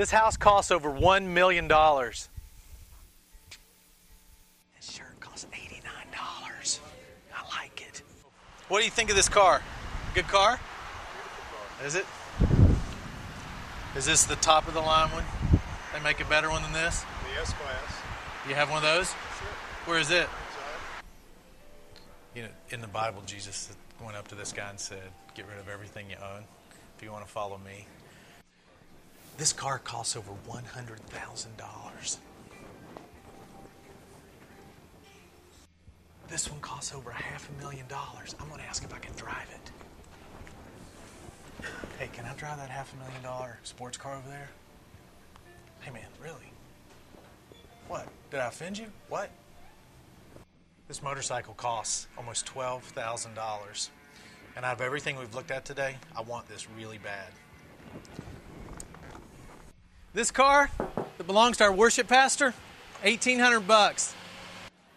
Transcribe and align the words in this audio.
This 0.00 0.10
house 0.10 0.36
costs 0.38 0.70
over 0.70 0.90
$1 0.90 1.26
million. 1.26 1.68
This 1.68 2.28
shirt 4.80 5.20
costs 5.20 5.46
$89. 5.52 6.80
I 7.34 7.56
like 7.56 7.82
it. 7.86 8.02
What 8.68 8.78
do 8.78 8.86
you 8.86 8.90
think 8.90 9.10
of 9.10 9.16
this 9.16 9.28
car? 9.28 9.60
Good 10.14 10.26
car? 10.26 10.58
Is 11.84 11.96
it? 11.96 12.06
Is 13.94 14.06
this 14.06 14.24
the 14.24 14.36
top 14.36 14.68
of 14.68 14.74
the 14.74 14.80
line 14.80 15.10
one? 15.10 15.24
They 15.92 16.00
make 16.02 16.20
a 16.20 16.24
better 16.24 16.48
one 16.48 16.62
than 16.62 16.72
this? 16.72 17.04
The 17.34 17.40
S 17.42 17.52
class. 17.52 17.99
You 18.48 18.54
have 18.54 18.70
one 18.70 18.78
of 18.78 18.82
those? 18.82 19.08
Sure. 19.08 19.48
Where 19.84 19.98
is 19.98 20.10
it? 20.10 20.28
You 22.34 22.42
know, 22.42 22.48
in 22.70 22.80
the 22.80 22.86
Bible, 22.88 23.22
Jesus 23.26 23.70
went 24.02 24.16
up 24.16 24.28
to 24.28 24.34
this 24.34 24.52
guy 24.52 24.70
and 24.70 24.80
said, 24.80 25.10
Get 25.34 25.46
rid 25.46 25.58
of 25.58 25.68
everything 25.68 26.08
you 26.08 26.16
own 26.16 26.44
if 26.96 27.02
you 27.02 27.12
want 27.12 27.24
to 27.24 27.30
follow 27.30 27.58
me. 27.58 27.86
This 29.36 29.52
car 29.52 29.78
costs 29.78 30.16
over 30.16 30.32
$100,000. 30.48 32.16
This 36.28 36.50
one 36.50 36.60
costs 36.60 36.94
over 36.94 37.10
a 37.10 37.14
half 37.14 37.48
a 37.48 37.52
million 37.60 37.86
dollars. 37.88 38.34
I'm 38.40 38.48
going 38.48 38.60
to 38.60 38.66
ask 38.66 38.84
if 38.84 38.94
I 38.94 38.98
can 38.98 39.14
drive 39.14 39.48
it. 39.52 39.70
Hey, 41.98 42.08
can 42.12 42.24
I 42.24 42.34
drive 42.34 42.58
that 42.58 42.70
half 42.70 42.94
a 42.94 42.96
million 42.96 43.22
dollar 43.22 43.58
sports 43.64 43.96
car 43.96 44.16
over 44.16 44.28
there? 44.28 44.48
Hey, 45.80 45.90
man, 45.90 46.06
really? 46.22 46.49
What? 47.90 48.06
Did 48.30 48.38
I 48.38 48.46
offend 48.46 48.78
you? 48.78 48.86
What? 49.08 49.30
This 50.86 51.02
motorcycle 51.02 51.54
costs 51.54 52.06
almost 52.16 52.46
$12,000. 52.46 53.88
And 54.54 54.64
out 54.64 54.74
of 54.74 54.80
everything 54.80 55.18
we've 55.18 55.34
looked 55.34 55.50
at 55.50 55.64
today, 55.64 55.96
I 56.16 56.20
want 56.20 56.48
this 56.48 56.70
really 56.70 56.98
bad. 56.98 57.32
This 60.14 60.30
car 60.30 60.70
that 60.78 61.26
belongs 61.26 61.56
to 61.56 61.64
our 61.64 61.72
worship 61.72 62.06
pastor, 62.06 62.54
1800 63.02 63.66
bucks. 63.66 64.14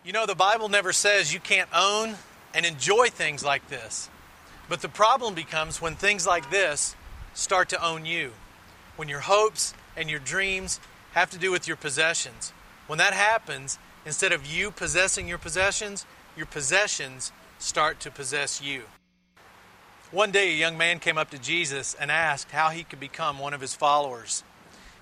You 0.03 0.13
know 0.13 0.27
the 0.27 0.35
Bible 0.35 0.69
never 0.69 0.93
says 0.93 1.33
you 1.33 1.39
can't 1.39 1.69
own 1.75 2.13
and 2.53 2.63
enjoy 2.63 3.07
things 3.07 3.43
like 3.43 3.69
this. 3.69 4.07
But 4.69 4.83
the 4.83 4.89
problem 4.89 5.33
becomes 5.33 5.81
when 5.81 5.95
things 5.95 6.27
like 6.27 6.51
this 6.51 6.95
start 7.33 7.69
to 7.69 7.83
own 7.83 8.05
you. 8.05 8.33
When 8.97 9.09
your 9.09 9.21
hopes 9.21 9.73
and 9.97 10.11
your 10.11 10.19
dreams 10.19 10.79
have 11.13 11.31
to 11.31 11.39
do 11.39 11.51
with 11.51 11.67
your 11.67 11.77
possessions. 11.77 12.53
When 12.87 12.99
that 12.99 13.13
happens, 13.13 13.79
instead 14.05 14.31
of 14.31 14.45
you 14.45 14.71
possessing 14.71 15.27
your 15.27 15.37
possessions, 15.37 16.05
your 16.35 16.45
possessions 16.45 17.31
start 17.59 17.99
to 18.01 18.11
possess 18.11 18.61
you. 18.61 18.83
One 20.11 20.31
day, 20.31 20.49
a 20.49 20.57
young 20.57 20.77
man 20.77 20.99
came 20.99 21.17
up 21.17 21.31
to 21.31 21.39
Jesus 21.39 21.95
and 21.99 22.11
asked 22.11 22.51
how 22.51 22.69
he 22.69 22.83
could 22.83 22.99
become 22.99 23.39
one 23.39 23.53
of 23.53 23.61
his 23.61 23.73
followers. 23.73 24.43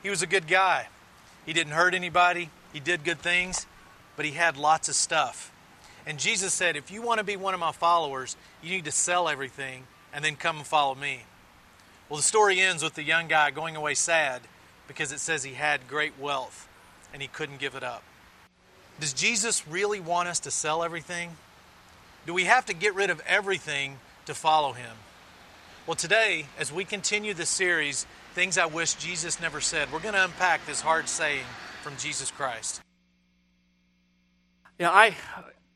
He 0.04 0.10
was 0.10 0.22
a 0.22 0.28
good 0.28 0.48
guy. 0.48 0.88
He 1.46 1.54
didn't 1.54 1.74
hurt 1.74 1.94
anybody, 1.94 2.50
he 2.72 2.80
did 2.80 3.04
good 3.04 3.20
things, 3.20 3.66
but 4.16 4.26
he 4.26 4.32
had 4.32 4.58
lots 4.58 4.88
of 4.88 4.96
stuff. 4.96 5.52
And 6.06 6.20
Jesus 6.20 6.54
said, 6.54 6.76
If 6.76 6.92
you 6.92 7.02
want 7.02 7.18
to 7.18 7.24
be 7.24 7.36
one 7.36 7.54
of 7.54 7.60
my 7.60 7.72
followers, 7.72 8.38
you 8.62 8.70
need 8.70 8.86
to 8.86 8.92
sell 8.92 9.28
everything 9.28 9.84
and 10.14 10.24
then 10.24 10.36
come 10.36 10.58
and 10.58 10.66
follow 10.66 10.96
me. 10.96 11.24
Well, 12.10 12.18
the 12.18 12.24
story 12.24 12.60
ends 12.60 12.84
with 12.84 12.94
the 12.94 13.04
young 13.04 13.28
guy 13.28 13.52
going 13.52 13.76
away 13.76 13.96
sad 13.96 14.42
because 14.88 15.12
it 15.12 15.20
says 15.20 15.44
he 15.44 15.54
had 15.54 15.88
great 15.88 16.14
wealth 16.20 16.68
and 17.14 17.22
he 17.22 17.28
couldn't 17.28 17.60
give 17.60 17.76
it 17.76 17.84
up. 17.84 18.04
Does 19.00 19.14
Jesus 19.14 19.68
really 19.68 20.00
want 20.00 20.28
us 20.30 20.40
to 20.42 20.52
sell 20.52 20.84
everything? 20.84 21.32
Do 22.26 22.34
we 22.34 22.44
have 22.46 22.66
to 22.68 22.74
get 22.74 22.94
rid 22.94 23.10
of 23.10 23.22
everything 23.26 23.98
to 24.26 24.34
follow 24.34 24.74
him? 24.74 24.96
Well, 25.88 25.96
today, 25.96 26.46
as 26.60 26.72
we 26.72 26.86
continue 26.86 27.34
this 27.34 27.50
series, 27.50 28.06
Things 28.36 28.58
I 28.58 28.68
Wish 28.68 28.94
Jesus 28.94 29.42
Never 29.42 29.60
Said, 29.60 29.92
we're 29.92 30.00
going 30.00 30.14
to 30.14 30.24
unpack 30.24 30.66
this 30.66 30.80
hard 30.82 31.10
saying 31.10 31.44
from 31.82 31.98
Jesus 31.98 32.30
Christ. 32.30 32.82
Know, 34.80 34.90
I, 34.90 35.16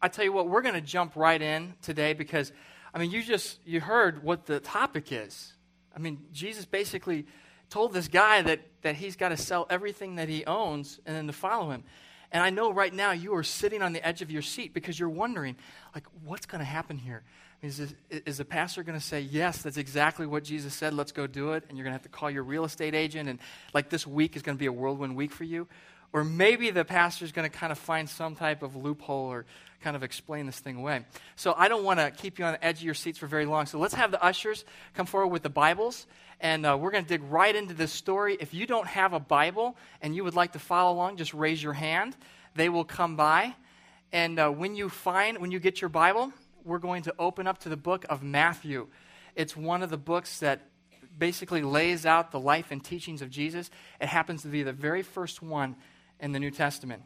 I 0.02 0.08
tell 0.08 0.26
you 0.26 0.32
what, 0.32 0.48
we're 0.48 0.62
going 0.62 0.76
to 0.76 0.82
jump 0.82 1.16
right 1.16 1.42
in 1.42 1.74
today 1.82 2.14
because, 2.14 2.52
I 2.94 3.00
mean, 3.00 3.12
you 3.12 3.24
just, 3.24 3.60
you 3.66 3.82
heard 3.82 4.24
what 4.24 4.46
the 4.46 4.60
topic 4.60 5.12
is. 5.12 5.54
I 5.96 6.00
mean, 6.00 6.20
Jesus 6.34 6.66
basically 6.66 7.26
told 7.70 7.94
this 7.94 8.08
guy 8.08 8.42
that, 8.42 8.62
that 8.82 8.96
he's 8.96 9.16
got 9.16 9.30
to 9.30 9.38
sell 9.38 9.68
everything 9.70 10.16
that 10.16 10.30
he 10.30 10.46
owns 10.46 11.00
and 11.06 11.16
then 11.16 11.28
to 11.28 11.34
follow 11.34 11.72
him. 11.72 11.84
And 12.32 12.44
I 12.44 12.50
know 12.50 12.72
right 12.72 12.94
now 12.94 13.12
you 13.12 13.36
are 13.36 13.44
sitting 13.44 13.82
on 13.82 13.94
the 13.94 14.06
edge 14.06 14.22
of 14.22 14.32
your 14.32 14.42
seat 14.42 14.74
because 14.74 15.00
you're 15.00 15.10
wondering, 15.10 15.56
like, 15.94 16.06
what's 16.24 16.46
going 16.46 16.60
to 16.60 16.66
happen 16.66 16.98
here? 16.98 17.24
Is, 17.62 17.78
this, 17.78 17.94
is 18.10 18.38
the 18.38 18.46
pastor 18.46 18.84
going 18.84 19.00
to 19.00 19.04
say, 19.04 19.22
Yes, 19.22 19.62
that's 19.62 19.78
exactly 19.78 20.28
what 20.28 20.44
Jesus 20.44 20.74
said, 20.74 20.94
let's 20.94 21.12
go 21.12 21.26
do 21.26 21.54
it? 21.54 21.64
And 21.70 21.78
you're 21.78 21.86
going 21.86 21.94
to 21.94 21.98
have 21.98 22.04
to 22.04 22.10
call 22.10 22.30
your 22.30 22.44
real 22.44 22.66
estate 22.66 22.94
agent, 22.94 23.30
and 23.30 23.40
like 23.74 23.90
this 23.90 24.06
week 24.06 24.36
is 24.36 24.42
going 24.42 24.58
to 24.58 24.60
be 24.60 24.66
a 24.66 24.74
whirlwind 24.74 25.16
week 25.16 25.32
for 25.32 25.46
you? 25.46 25.68
Or 26.16 26.24
maybe 26.24 26.72
the 26.72 26.86
pastor 26.86 27.26
is 27.26 27.34
going 27.34 27.44
to 27.44 27.54
kind 27.54 27.74
of 27.74 27.78
find 27.78 28.10
some 28.10 28.38
type 28.38 28.64
of 28.64 28.78
loophole 28.78 29.26
or 29.26 29.46
kind 29.82 29.98
of 29.98 30.02
explain 30.02 30.46
this 30.46 30.58
thing 30.58 30.78
away. 30.78 31.04
So 31.36 31.54
I 31.58 31.68
don't 31.68 31.84
want 31.84 32.00
to 32.00 32.10
keep 32.10 32.40
you 32.40 32.46
on 32.46 32.54
the 32.54 32.64
edge 32.64 32.78
of 32.78 32.84
your 32.84 32.94
seats 32.94 33.20
for 33.20 33.28
very 33.28 33.46
long. 33.46 33.66
So 33.66 33.80
let's 33.80 33.96
have 33.96 34.12
the 34.12 34.24
ushers 34.24 34.64
come 34.94 35.08
forward 35.08 35.28
with 35.28 35.44
the 35.44 35.50
Bibles, 35.50 36.08
and 36.40 36.66
uh, 36.66 36.78
we're 36.80 36.92
going 36.92 37.04
to 37.04 37.10
dig 37.10 37.22
right 37.24 37.54
into 37.54 37.74
this 37.74 37.92
story. 37.92 38.38
If 38.40 38.54
you 38.54 38.66
don't 38.66 38.88
have 38.88 39.12
a 39.12 39.20
Bible 39.20 39.76
and 40.02 40.16
you 40.16 40.24
would 40.24 40.36
like 40.36 40.54
to 40.54 40.60
follow 40.60 40.94
along, 40.94 41.18
just 41.18 41.34
raise 41.34 41.62
your 41.62 41.74
hand. 41.74 42.16
They 42.56 42.70
will 42.70 42.86
come 42.86 43.18
by. 43.18 43.54
And 44.14 44.40
uh, 44.40 44.52
when 44.52 44.74
you 44.74 44.88
find, 44.88 45.40
when 45.40 45.52
you 45.52 45.60
get 45.60 45.82
your 45.82 45.90
Bible, 45.90 46.32
we're 46.64 46.80
going 46.80 47.04
to 47.04 47.16
open 47.20 47.46
up 47.46 47.58
to 47.64 47.70
the 47.70 47.76
book 47.76 48.06
of 48.10 48.24
Matthew. 48.24 48.88
It's 49.36 49.58
one 49.58 49.84
of 49.84 49.90
the 49.90 49.98
books 49.98 50.40
that 50.40 50.62
basically 51.20 51.62
lays 51.62 52.06
out 52.06 52.32
the 52.32 52.40
life 52.40 52.68
and 52.72 52.82
teachings 52.82 53.22
of 53.22 53.30
Jesus. 53.30 53.70
It 54.00 54.08
happens 54.08 54.44
to 54.44 54.48
be 54.48 54.64
the 54.64 54.72
very 54.72 55.02
first 55.02 55.42
one 55.42 55.76
in 56.20 56.32
the 56.32 56.40
New 56.40 56.52
Testament. 56.52 57.04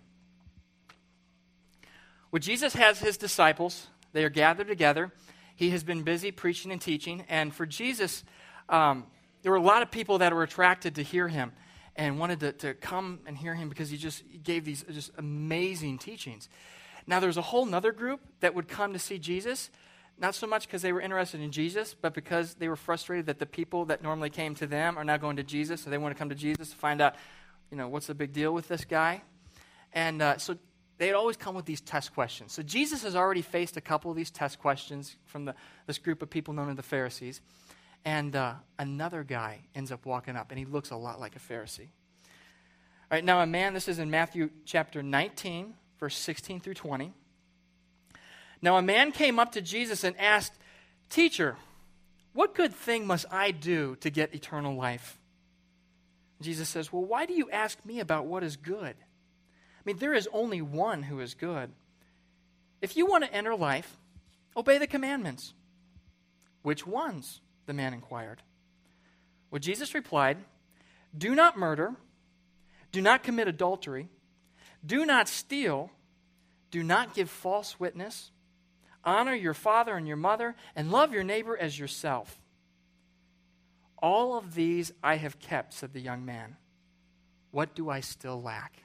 When 2.29 2.41
Jesus 2.41 2.73
has 2.73 2.99
his 2.99 3.17
disciples, 3.17 3.87
they 4.13 4.23
are 4.23 4.29
gathered 4.29 4.67
together. 4.67 5.11
He 5.55 5.71
has 5.71 5.83
been 5.83 6.03
busy 6.03 6.31
preaching 6.31 6.71
and 6.71 6.79
teaching. 6.79 7.25
And 7.27 7.53
for 7.53 7.65
Jesus, 7.65 8.23
um, 8.69 9.05
there 9.41 9.51
were 9.51 9.57
a 9.57 9.61
lot 9.61 9.81
of 9.81 9.91
people 9.91 10.19
that 10.19 10.33
were 10.33 10.43
attracted 10.43 10.95
to 10.95 11.03
hear 11.03 11.27
him 11.27 11.51
and 11.95 12.19
wanted 12.19 12.39
to, 12.39 12.51
to 12.53 12.73
come 12.75 13.19
and 13.25 13.37
hear 13.37 13.55
him 13.55 13.67
because 13.67 13.89
he 13.89 13.97
just 13.97 14.23
gave 14.43 14.63
these 14.63 14.83
just 14.83 15.11
amazing 15.17 15.97
teachings. 15.97 16.49
Now, 17.07 17.19
there's 17.19 17.37
a 17.37 17.41
whole 17.41 17.73
other 17.73 17.91
group 17.91 18.21
that 18.39 18.53
would 18.53 18.67
come 18.67 18.93
to 18.93 18.99
see 18.99 19.17
Jesus, 19.17 19.71
not 20.19 20.35
so 20.35 20.45
much 20.45 20.67
because 20.67 20.81
they 20.81 20.93
were 20.93 21.01
interested 21.01 21.41
in 21.41 21.51
Jesus, 21.51 21.95
but 21.99 22.13
because 22.13 22.53
they 22.55 22.69
were 22.69 22.75
frustrated 22.75 23.25
that 23.25 23.39
the 23.39 23.45
people 23.45 23.85
that 23.85 24.03
normally 24.03 24.29
came 24.29 24.53
to 24.55 24.67
them 24.67 24.97
are 24.97 25.03
now 25.03 25.17
going 25.17 25.37
to 25.37 25.43
Jesus, 25.43 25.81
so 25.81 25.89
they 25.89 25.97
want 25.97 26.15
to 26.15 26.19
come 26.19 26.29
to 26.29 26.35
Jesus 26.35 26.69
to 26.69 26.75
find 26.75 27.01
out, 27.01 27.15
you 27.72 27.78
know, 27.78 27.88
what's 27.88 28.07
the 28.07 28.16
big 28.16 28.34
deal 28.34 28.53
with 28.53 28.68
this 28.68 28.85
guy. 28.85 29.22
And 29.94 30.22
uh, 30.22 30.38
so 30.38 30.57
they'd 30.97 31.13
always 31.13 31.38
come 31.38 31.56
with 31.56 31.66
these 31.66 31.81
test 31.81 32.13
questions. 32.13 32.52
So 32.52 32.62
Jesus 32.62 33.03
has 33.03 33.16
already 33.16 33.41
faced 33.41 33.78
a 33.78 33.81
couple 33.81 34.12
of 34.12 34.18
these 34.18 34.31
test 34.31 34.59
questions 34.59 35.16
from 35.25 35.46
the, 35.46 35.56
this 35.88 35.97
group 35.97 36.22
of 36.22 36.30
people 36.30 36.53
known 36.53 36.69
as 36.69 36.75
the 36.75 36.84
Pharisees. 36.84 37.41
And 38.06 38.35
uh, 38.35 38.53
another 38.78 39.24
guy 39.24 39.59
ends 39.75 39.91
up 39.91 40.06
walking 40.06 40.35
up, 40.35 40.52
and 40.52 40.59
he 40.59 40.66
looks 40.66 40.91
a 40.91 40.96
lot 40.96 41.19
like 41.19 41.35
a 41.35 41.40
Pharisee. 41.40 41.90
All 43.12 43.16
right, 43.16 43.24
now 43.24 43.41
a 43.41 43.47
man, 43.47 43.74
this 43.74 43.88
is 43.88 44.00
in 44.00 44.09
Matthew 44.09 44.50
chapter 44.66 45.01
19, 45.01 45.74
verse 46.00 46.16
16 46.16 46.59
through 46.59 46.75
20. 46.75 47.12
Now, 48.62 48.78
a 48.78 48.81
man 48.81 49.12
came 49.12 49.40
up 49.40 49.53
to 49.53 49.62
Jesus 49.62 50.03
and 50.03 50.18
asked, 50.19 50.53
Teacher, 51.09 51.57
what 52.34 52.53
good 52.53 52.74
thing 52.74 53.07
must 53.07 53.25
I 53.31 53.51
do 53.51 53.96
to 54.01 54.09
get 54.09 54.36
eternal 54.36 54.75
life? 54.75 55.18
Jesus 56.41 56.69
says, 56.69 56.91
Well, 56.91 57.03
why 57.03 57.25
do 57.25 57.33
you 57.33 57.50
ask 57.51 57.83
me 57.85 58.00
about 58.00 58.25
what 58.25 58.44
is 58.44 58.55
good? 58.55 58.95
I 58.95 59.81
mean, 59.85 59.97
there 59.97 60.13
is 60.13 60.29
only 60.33 60.61
one 60.61 61.03
who 61.03 61.19
is 61.19 61.33
good. 61.33 61.71
If 62.81 62.95
you 62.95 63.06
want 63.06 63.24
to 63.25 63.33
enter 63.33 63.56
life, 63.56 63.97
obey 64.56 64.77
the 64.77 64.88
commandments. 64.88 65.53
Which 66.62 66.86
ones? 66.86 67.41
The 67.65 67.74
man 67.74 67.94
inquired. 67.94 68.41
Well, 69.51 69.59
Jesus 69.59 69.94
replied, 69.94 70.38
Do 71.18 71.36
not 71.36 71.57
murder, 71.57 71.95
do 72.91 73.01
not 73.01 73.24
commit 73.24 73.47
adultery. 73.47 74.09
Do 74.86 75.06
not 75.06 75.27
steal. 75.27 75.91
Do 76.71 76.83
not 76.83 77.13
give 77.13 77.30
false 77.30 77.80
witness. 77.80 78.31
Honor 79.03 79.33
your 79.33 79.53
father 79.53 79.95
and 79.95 80.07
your 80.07 80.18
mother, 80.18 80.56
and 80.75 80.91
love 80.91 81.13
your 81.13 81.24
neighbor 81.24 81.57
as 81.57 81.77
yourself. 81.77 82.39
All 84.01 84.38
of 84.38 84.56
these 84.56 84.92
I 85.04 85.16
have 85.16 85.40
kept, 85.40 85.74
said 85.74 85.94
the 85.94 86.00
young 86.00 86.25
man. 86.25 86.56
What 87.51 87.75
do 87.75 87.90
I 87.90 88.00
still 88.00 88.42
lack? 88.42 88.78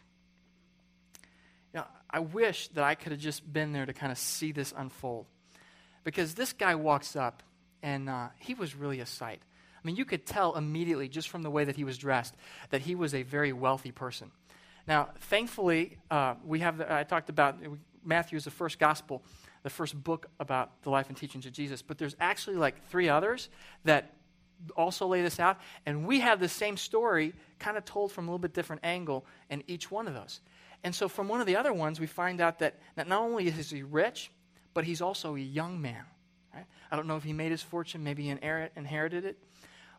You 1.72 1.80
know, 1.80 1.86
I 2.10 2.20
wish 2.20 2.68
that 2.68 2.84
I 2.84 2.94
could 2.94 3.12
have 3.12 3.20
just 3.20 3.50
been 3.52 3.72
there 3.72 3.86
to 3.86 3.92
kind 3.92 4.10
of 4.10 4.18
see 4.18 4.52
this 4.52 4.72
unfold. 4.76 5.26
Because 6.02 6.34
this 6.34 6.52
guy 6.52 6.74
walks 6.74 7.16
up, 7.16 7.42
and 7.82 8.08
uh, 8.08 8.28
he 8.38 8.54
was 8.54 8.74
really 8.74 9.00
a 9.00 9.06
sight. 9.06 9.40
I 9.76 9.86
mean, 9.86 9.96
you 9.96 10.04
could 10.04 10.24
tell 10.24 10.56
immediately, 10.56 11.08
just 11.08 11.28
from 11.28 11.42
the 11.42 11.50
way 11.50 11.64
that 11.64 11.76
he 11.76 11.84
was 11.84 11.98
dressed, 11.98 12.34
that 12.70 12.80
he 12.80 12.94
was 12.94 13.14
a 13.14 13.22
very 13.22 13.52
wealthy 13.52 13.92
person. 13.92 14.30
Now, 14.86 15.10
thankfully, 15.20 15.98
uh, 16.10 16.34
we 16.44 16.60
have, 16.60 16.78
the, 16.78 16.92
I 16.92 17.04
talked 17.04 17.28
about, 17.28 17.56
Matthew 18.04 18.36
is 18.36 18.44
the 18.44 18.50
first 18.50 18.78
gospel, 18.78 19.22
the 19.62 19.70
first 19.70 20.02
book 20.02 20.26
about 20.40 20.82
the 20.82 20.90
life 20.90 21.08
and 21.08 21.16
teachings 21.16 21.46
of 21.46 21.52
Jesus, 21.52 21.82
but 21.82 21.98
there's 21.98 22.16
actually 22.20 22.56
like 22.56 22.86
three 22.88 23.08
others 23.08 23.48
that 23.84 24.12
also 24.76 25.06
lay 25.06 25.22
this 25.22 25.40
out, 25.40 25.58
and 25.86 26.06
we 26.06 26.20
have 26.20 26.40
the 26.40 26.48
same 26.48 26.76
story 26.76 27.32
kind 27.58 27.76
of 27.76 27.84
told 27.84 28.12
from 28.12 28.24
a 28.24 28.28
little 28.28 28.38
bit 28.38 28.54
different 28.54 28.84
angle 28.84 29.24
in 29.50 29.62
each 29.66 29.90
one 29.90 30.08
of 30.08 30.14
those. 30.14 30.40
And 30.82 30.94
so, 30.94 31.08
from 31.08 31.28
one 31.28 31.40
of 31.40 31.46
the 31.46 31.56
other 31.56 31.72
ones, 31.72 31.98
we 31.98 32.06
find 32.06 32.40
out 32.40 32.58
that 32.58 32.78
not 32.96 33.10
only 33.10 33.48
is 33.48 33.70
he 33.70 33.82
rich, 33.82 34.30
but 34.74 34.84
he's 34.84 35.00
also 35.00 35.34
a 35.36 35.40
young 35.40 35.80
man. 35.80 36.04
Right? 36.54 36.66
I 36.90 36.96
don't 36.96 37.06
know 37.06 37.16
if 37.16 37.24
he 37.24 37.32
made 37.32 37.50
his 37.50 37.62
fortune, 37.62 38.04
maybe 38.04 38.24
he 38.24 38.28
inherited 38.30 39.24
it, 39.24 39.38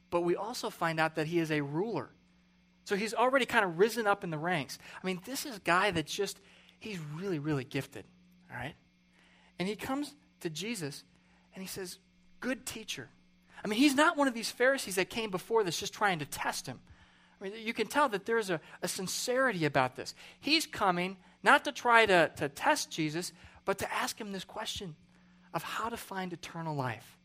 but 0.09 0.21
we 0.21 0.35
also 0.35 0.69
find 0.69 0.99
out 0.99 1.15
that 1.15 1.27
he 1.27 1.39
is 1.39 1.51
a 1.51 1.61
ruler. 1.61 2.09
So 2.85 2.95
he's 2.95 3.15
already 3.15 3.45
kind 3.45 3.65
of 3.65 3.79
risen 3.79 4.05
up 4.05 4.23
in 4.23 4.29
the 4.29 4.37
ranks. 4.37 4.77
I 5.01 5.05
mean, 5.05 5.19
this 5.25 5.45
is 5.45 5.57
a 5.57 5.61
guy 5.61 5.89
that's 5.89 6.13
just, 6.13 6.39
he's 6.79 6.99
really, 7.15 7.39
really 7.39 7.63
gifted. 7.63 8.05
All 8.51 8.57
right? 8.57 8.75
And 9.57 9.67
he 9.67 9.75
comes 9.75 10.13
to 10.41 10.49
Jesus 10.49 11.03
and 11.55 11.63
he 11.63 11.67
says, 11.67 11.97
Good 12.41 12.65
teacher. 12.65 13.09
I 13.65 13.67
mean, 13.67 13.79
he's 13.79 13.95
not 13.95 14.15
one 14.15 14.27
of 14.27 14.35
these 14.35 14.51
Pharisees 14.51 14.93
that 14.95 15.09
came 15.09 15.31
before 15.31 15.63
this 15.63 15.79
just 15.79 15.91
trying 15.91 16.19
to 16.19 16.25
test 16.25 16.67
him. 16.67 16.79
I 17.41 17.43
mean, 17.43 17.53
you 17.57 17.73
can 17.73 17.87
tell 17.87 18.07
that 18.09 18.27
there's 18.27 18.51
a, 18.51 18.61
a 18.83 18.87
sincerity 18.87 19.65
about 19.65 19.95
this. 19.95 20.13
He's 20.39 20.67
coming 20.67 21.17
not 21.41 21.65
to 21.65 21.71
try 21.71 22.05
to, 22.05 22.31
to 22.35 22.47
test 22.47 22.91
Jesus, 22.91 23.33
but 23.65 23.79
to 23.79 23.91
ask 23.91 24.21
him 24.21 24.31
this 24.31 24.45
question 24.45 24.95
of 25.51 25.63
how 25.63 25.89
to 25.89 25.97
find 25.97 26.31
eternal 26.31 26.75
life. 26.75 27.17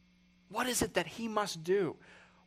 What 0.49 0.67
is 0.67 0.81
it 0.81 0.95
that 0.95 1.07
he 1.07 1.29
must 1.29 1.63
do? 1.63 1.95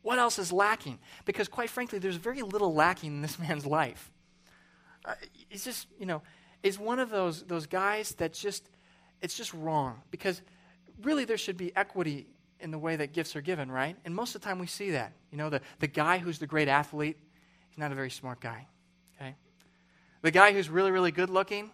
What 0.02 0.18
else 0.18 0.40
is 0.40 0.52
lacking? 0.52 0.98
Because, 1.24 1.46
quite 1.46 1.70
frankly, 1.70 2.00
there's 2.00 2.16
very 2.16 2.42
little 2.42 2.74
lacking 2.74 3.12
in 3.12 3.22
this 3.22 3.38
man's 3.48 3.64
life. 3.64 4.10
Uh, 5.04 5.14
he's 5.48 5.64
just, 5.64 5.86
you 6.00 6.06
know, 6.06 6.20
is 6.64 6.80
one 6.80 6.98
of 6.98 7.10
those, 7.10 7.44
those 7.44 7.66
guys 7.66 8.10
that 8.16 8.32
just, 8.32 8.68
it's 9.22 9.36
just 9.36 9.54
wrong. 9.54 10.02
Because 10.10 10.42
really, 11.00 11.24
there 11.24 11.38
should 11.38 11.56
be 11.56 11.70
equity 11.76 12.26
in 12.64 12.70
the 12.70 12.78
way 12.78 12.96
that 12.96 13.12
gifts 13.12 13.36
are 13.36 13.42
given, 13.42 13.70
right? 13.70 13.94
And 14.06 14.14
most 14.14 14.34
of 14.34 14.40
the 14.40 14.48
time, 14.48 14.58
we 14.58 14.66
see 14.66 14.92
that. 14.92 15.12
You 15.30 15.36
know, 15.36 15.50
the, 15.50 15.60
the 15.80 15.86
guy 15.86 16.16
who's 16.16 16.38
the 16.38 16.46
great 16.46 16.66
athlete, 16.66 17.18
he's 17.68 17.78
not 17.78 17.92
a 17.92 17.94
very 17.94 18.10
smart 18.10 18.40
guy, 18.40 18.66
okay? 19.16 19.36
The 20.22 20.30
guy 20.30 20.52
who's 20.52 20.70
really, 20.70 20.90
really 20.90 21.12
good 21.12 21.28
looking, 21.28 21.70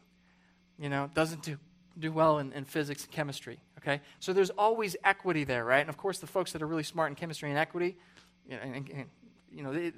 you 0.81 0.89
know, 0.89 1.09
doesn't 1.15 1.45
do, 1.45 1.59
do 1.97 2.11
well 2.11 2.41
in, 2.41 2.53
in 2.53 2.65
physics 2.65 3.05
and 3.05 3.13
chemistry, 3.13 3.61
okay? 3.79 4.01
So 4.19 4.33
there's 4.33 4.51
always 4.51 4.97
equity 5.05 5.45
there, 5.45 5.65
right? 5.65 5.81
And 5.81 5.89
of 5.89 5.97
course, 5.97 6.19
the 6.19 6.27
folks 6.27 6.51
that 6.53 6.61
are 6.61 6.67
really 6.67 6.83
smart 6.83 7.11
in 7.11 7.15
chemistry 7.15 7.49
and 7.49 7.59
equity, 7.59 7.97
you 8.49 8.57
know, 8.57 8.63
and, 8.63 8.75
and, 8.75 9.07
you 9.53 9.63
know 9.63 9.73
they, 9.73 9.93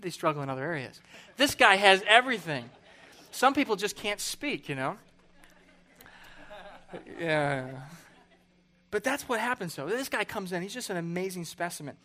they 0.00 0.10
struggle 0.10 0.42
in 0.42 0.48
other 0.48 0.62
areas. 0.62 1.00
This 1.36 1.56
guy 1.56 1.74
has 1.74 2.04
everything. 2.06 2.70
Some 3.32 3.52
people 3.52 3.74
just 3.74 3.96
can't 3.96 4.20
speak, 4.20 4.68
you 4.68 4.76
know? 4.76 4.96
Yeah. 7.18 7.70
But 8.90 9.04
that's 9.04 9.28
what 9.28 9.40
happens, 9.40 9.74
So 9.74 9.86
This 9.86 10.08
guy 10.08 10.24
comes 10.24 10.52
in, 10.52 10.62
he's 10.62 10.74
just 10.74 10.90
an 10.90 10.96
amazing 10.96 11.44
specimen. 11.44 11.96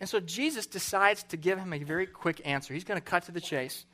And 0.00 0.08
so 0.08 0.18
Jesus 0.20 0.66
decides 0.66 1.22
to 1.24 1.36
give 1.36 1.58
him 1.58 1.72
a 1.72 1.78
very 1.78 2.06
quick 2.06 2.40
answer. 2.44 2.74
He's 2.74 2.84
going 2.84 3.00
to 3.00 3.04
cut 3.04 3.24
to 3.24 3.32
the 3.32 3.40
chase. 3.40 3.86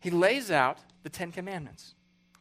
He 0.00 0.10
lays 0.10 0.50
out 0.50 0.78
the 1.04 1.08
Ten 1.08 1.30
Commandments. 1.30 1.94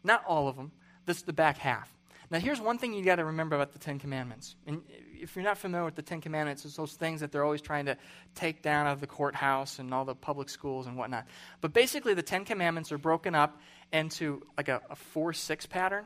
Not 0.03 0.23
all 0.27 0.47
of 0.47 0.55
them, 0.55 0.71
this 1.05 1.21
the 1.21 1.33
back 1.33 1.57
half. 1.57 1.93
Now, 2.31 2.39
here's 2.39 2.61
one 2.61 2.77
thing 2.77 2.93
you 2.93 3.03
got 3.03 3.17
to 3.17 3.25
remember 3.25 3.57
about 3.57 3.73
the 3.73 3.79
Ten 3.79 3.99
Commandments. 3.99 4.55
And 4.65 4.81
if 5.19 5.35
you're 5.35 5.43
not 5.43 5.57
familiar 5.57 5.83
with 5.83 5.95
the 5.95 6.01
Ten 6.01 6.21
Commandments, 6.21 6.63
it's 6.63 6.77
those 6.77 6.93
things 6.93 7.19
that 7.19 7.31
they're 7.31 7.43
always 7.43 7.61
trying 7.61 7.85
to 7.85 7.97
take 8.35 8.61
down 8.61 8.87
out 8.87 8.93
of 8.93 9.01
the 9.01 9.07
courthouse 9.07 9.79
and 9.79 9.93
all 9.93 10.05
the 10.05 10.15
public 10.15 10.47
schools 10.47 10.87
and 10.87 10.97
whatnot. 10.97 11.27
But 11.59 11.73
basically, 11.73 12.13
the 12.13 12.23
Ten 12.23 12.45
Commandments 12.45 12.91
are 12.93 12.97
broken 12.97 13.35
up 13.35 13.59
into 13.91 14.43
like 14.57 14.69
a, 14.69 14.81
a 14.89 14.95
four 14.95 15.33
six 15.33 15.65
pattern. 15.65 16.05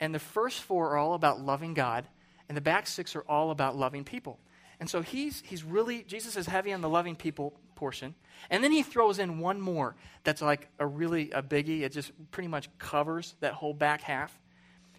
And 0.00 0.12
the 0.12 0.18
first 0.18 0.60
four 0.62 0.90
are 0.90 0.96
all 0.96 1.14
about 1.14 1.40
loving 1.40 1.74
God, 1.74 2.04
and 2.50 2.56
the 2.56 2.60
back 2.60 2.88
six 2.88 3.14
are 3.14 3.24
all 3.28 3.52
about 3.52 3.76
loving 3.76 4.02
people. 4.02 4.40
And 4.80 4.90
so 4.90 5.02
he's, 5.02 5.40
he's 5.46 5.62
really, 5.62 6.02
Jesus 6.02 6.36
is 6.36 6.46
heavy 6.46 6.72
on 6.72 6.80
the 6.80 6.88
loving 6.88 7.14
people 7.14 7.54
portion. 7.76 8.12
And 8.50 8.64
then 8.64 8.72
he 8.72 8.82
throws 8.82 9.20
in 9.20 9.38
one 9.38 9.60
more 9.60 9.94
that's 10.24 10.42
like 10.42 10.66
a 10.80 10.84
really 10.84 11.30
a 11.30 11.44
biggie. 11.44 11.82
It 11.82 11.92
just 11.92 12.10
pretty 12.32 12.48
much 12.48 12.68
covers 12.76 13.36
that 13.38 13.52
whole 13.52 13.72
back 13.72 14.00
half. 14.00 14.36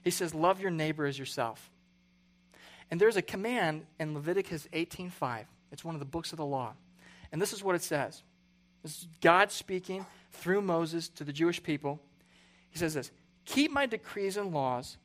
He 0.01 0.11
says, 0.11 0.33
Love 0.33 0.61
your 0.61 0.71
neighbor 0.71 1.05
as 1.05 1.19
yourself. 1.19 1.69
And 2.89 3.01
there's 3.01 3.17
a 3.17 3.21
command 3.21 3.85
in 3.99 4.13
Leviticus 4.13 4.69
18:5. 4.71 5.43
It's 5.73 5.83
one 5.83 5.93
of 5.93 5.99
the 5.99 6.05
books 6.05 6.31
of 6.31 6.37
the 6.37 6.45
law. 6.45 6.71
And 7.33 7.41
this 7.41 7.51
is 7.51 7.61
what 7.61 7.75
it 7.75 7.83
says. 7.83 8.23
This 8.81 8.99
is 8.99 9.07
God 9.19 9.51
speaking 9.51 10.05
through 10.31 10.61
Moses 10.61 11.09
to 11.09 11.25
the 11.25 11.33
Jewish 11.33 11.61
people. 11.61 11.99
He 12.69 12.79
says 12.79 12.93
this 12.93 13.11
Keep 13.43 13.71
my 13.71 13.87
decrees 13.87 14.37
and 14.37 14.53
laws, 14.53 14.97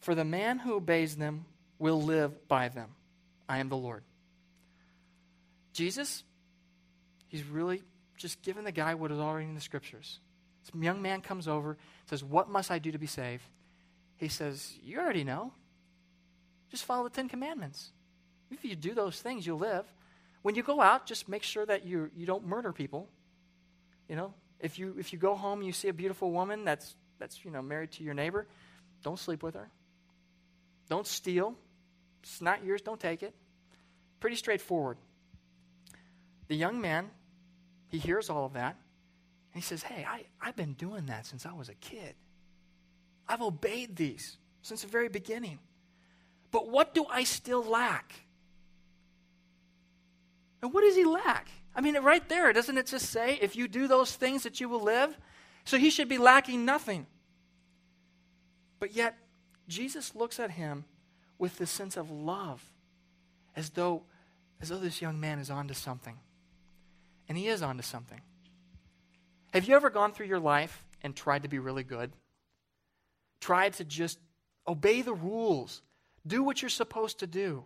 for 0.00 0.14
the 0.14 0.22
man 0.22 0.58
who 0.58 0.74
obeys 0.74 1.16
them 1.16 1.46
will 1.84 2.00
live 2.00 2.48
by 2.48 2.70
them. 2.70 2.88
I 3.46 3.58
am 3.58 3.68
the 3.68 3.76
Lord. 3.76 4.02
Jesus, 5.74 6.24
he's 7.28 7.44
really 7.44 7.82
just 8.16 8.40
giving 8.40 8.64
the 8.64 8.72
guy 8.72 8.94
what 8.94 9.12
is 9.12 9.18
already 9.18 9.46
in 9.46 9.54
the 9.54 9.60
scriptures. 9.60 10.18
This 10.64 10.82
young 10.82 11.02
man 11.02 11.20
comes 11.20 11.46
over, 11.46 11.76
says, 12.06 12.24
What 12.24 12.48
must 12.48 12.70
I 12.70 12.78
do 12.78 12.90
to 12.92 12.96
be 12.96 13.06
saved? 13.06 13.42
He 14.16 14.28
says, 14.28 14.72
You 14.82 14.98
already 14.98 15.24
know. 15.24 15.52
Just 16.70 16.86
follow 16.86 17.04
the 17.04 17.10
Ten 17.10 17.28
Commandments. 17.28 17.90
If 18.50 18.64
you 18.64 18.76
do 18.76 18.94
those 18.94 19.20
things, 19.20 19.46
you'll 19.46 19.58
live. 19.58 19.84
When 20.40 20.54
you 20.54 20.62
go 20.62 20.80
out, 20.80 21.04
just 21.04 21.28
make 21.28 21.42
sure 21.42 21.66
that 21.66 21.84
you, 21.84 22.10
you 22.16 22.24
don't 22.24 22.46
murder 22.46 22.72
people. 22.72 23.10
You 24.08 24.16
know, 24.16 24.32
if 24.58 24.78
you, 24.78 24.96
if 24.98 25.12
you 25.12 25.18
go 25.18 25.34
home 25.34 25.58
and 25.58 25.66
you 25.66 25.74
see 25.74 25.88
a 25.88 25.92
beautiful 25.92 26.30
woman 26.30 26.64
that's, 26.64 26.96
that's, 27.18 27.44
you 27.44 27.50
know, 27.50 27.60
married 27.60 27.92
to 27.92 28.04
your 28.04 28.14
neighbor, 28.14 28.46
don't 29.02 29.18
sleep 29.18 29.42
with 29.42 29.54
her. 29.54 29.68
Don't 30.88 31.06
steal. 31.06 31.56
It's 32.24 32.40
not 32.40 32.64
yours, 32.64 32.80
don't 32.80 32.98
take 32.98 33.22
it. 33.22 33.34
Pretty 34.18 34.36
straightforward. 34.36 34.96
The 36.48 36.56
young 36.56 36.80
man, 36.80 37.10
he 37.88 37.98
hears 37.98 38.30
all 38.30 38.46
of 38.46 38.54
that, 38.54 38.76
and 39.52 39.62
he 39.62 39.66
says, 39.66 39.82
Hey, 39.82 40.06
I, 40.08 40.24
I've 40.40 40.56
been 40.56 40.72
doing 40.72 41.06
that 41.06 41.26
since 41.26 41.44
I 41.44 41.52
was 41.52 41.68
a 41.68 41.74
kid. 41.74 42.14
I've 43.28 43.42
obeyed 43.42 43.94
these 43.96 44.38
since 44.62 44.80
the 44.82 44.88
very 44.88 45.10
beginning. 45.10 45.58
But 46.50 46.70
what 46.70 46.94
do 46.94 47.04
I 47.10 47.24
still 47.24 47.62
lack? 47.62 48.14
And 50.62 50.72
what 50.72 50.80
does 50.80 50.96
he 50.96 51.04
lack? 51.04 51.48
I 51.76 51.82
mean, 51.82 51.94
right 52.02 52.26
there, 52.26 52.54
doesn't 52.54 52.78
it 52.78 52.86
just 52.86 53.10
say, 53.10 53.38
if 53.42 53.54
you 53.54 53.68
do 53.68 53.86
those 53.86 54.16
things 54.16 54.44
that 54.44 54.60
you 54.60 54.68
will 54.70 54.80
live? 54.80 55.18
So 55.66 55.76
he 55.76 55.90
should 55.90 56.08
be 56.08 56.16
lacking 56.16 56.64
nothing. 56.64 57.06
But 58.80 58.94
yet, 58.94 59.18
Jesus 59.68 60.14
looks 60.14 60.40
at 60.40 60.52
him 60.52 60.86
with 61.38 61.58
this 61.58 61.70
sense 61.70 61.96
of 61.96 62.10
love, 62.10 62.62
as 63.56 63.70
though, 63.70 64.02
as 64.60 64.68
though 64.68 64.78
this 64.78 65.02
young 65.02 65.20
man 65.20 65.38
is 65.38 65.50
onto 65.50 65.74
something. 65.74 66.16
And 67.28 67.38
he 67.38 67.48
is 67.48 67.62
onto 67.62 67.82
something. 67.82 68.20
Have 69.52 69.66
you 69.66 69.74
ever 69.74 69.90
gone 69.90 70.12
through 70.12 70.26
your 70.26 70.40
life 70.40 70.84
and 71.02 71.14
tried 71.14 71.42
to 71.42 71.48
be 71.48 71.58
really 71.58 71.84
good? 71.84 72.12
Tried 73.40 73.74
to 73.74 73.84
just 73.84 74.18
obey 74.66 75.02
the 75.02 75.14
rules, 75.14 75.82
do 76.26 76.42
what 76.42 76.62
you're 76.62 76.68
supposed 76.68 77.20
to 77.20 77.26
do. 77.26 77.64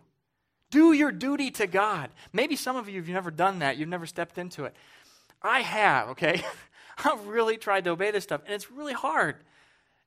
Do 0.71 0.93
your 0.93 1.11
duty 1.11 1.49
to 1.51 1.65
God. 1.65 2.11
Maybe 2.31 2.55
some 2.55 2.75
of 2.75 2.87
you 2.87 3.01
have 3.01 3.09
never 3.09 3.31
done 3.31 3.59
that. 3.59 3.77
You've 3.77 3.89
never 3.89 4.05
stepped 4.05 4.37
into 4.37 4.65
it. 4.65 4.75
I 5.41 5.61
have, 5.61 6.09
okay? 6.09 6.43
I've 7.03 7.25
really 7.27 7.57
tried 7.57 7.85
to 7.85 7.91
obey 7.91 8.11
this 8.11 8.23
stuff, 8.23 8.41
and 8.45 8.53
it's 8.53 8.69
really 8.69 8.93
hard. 8.93 9.37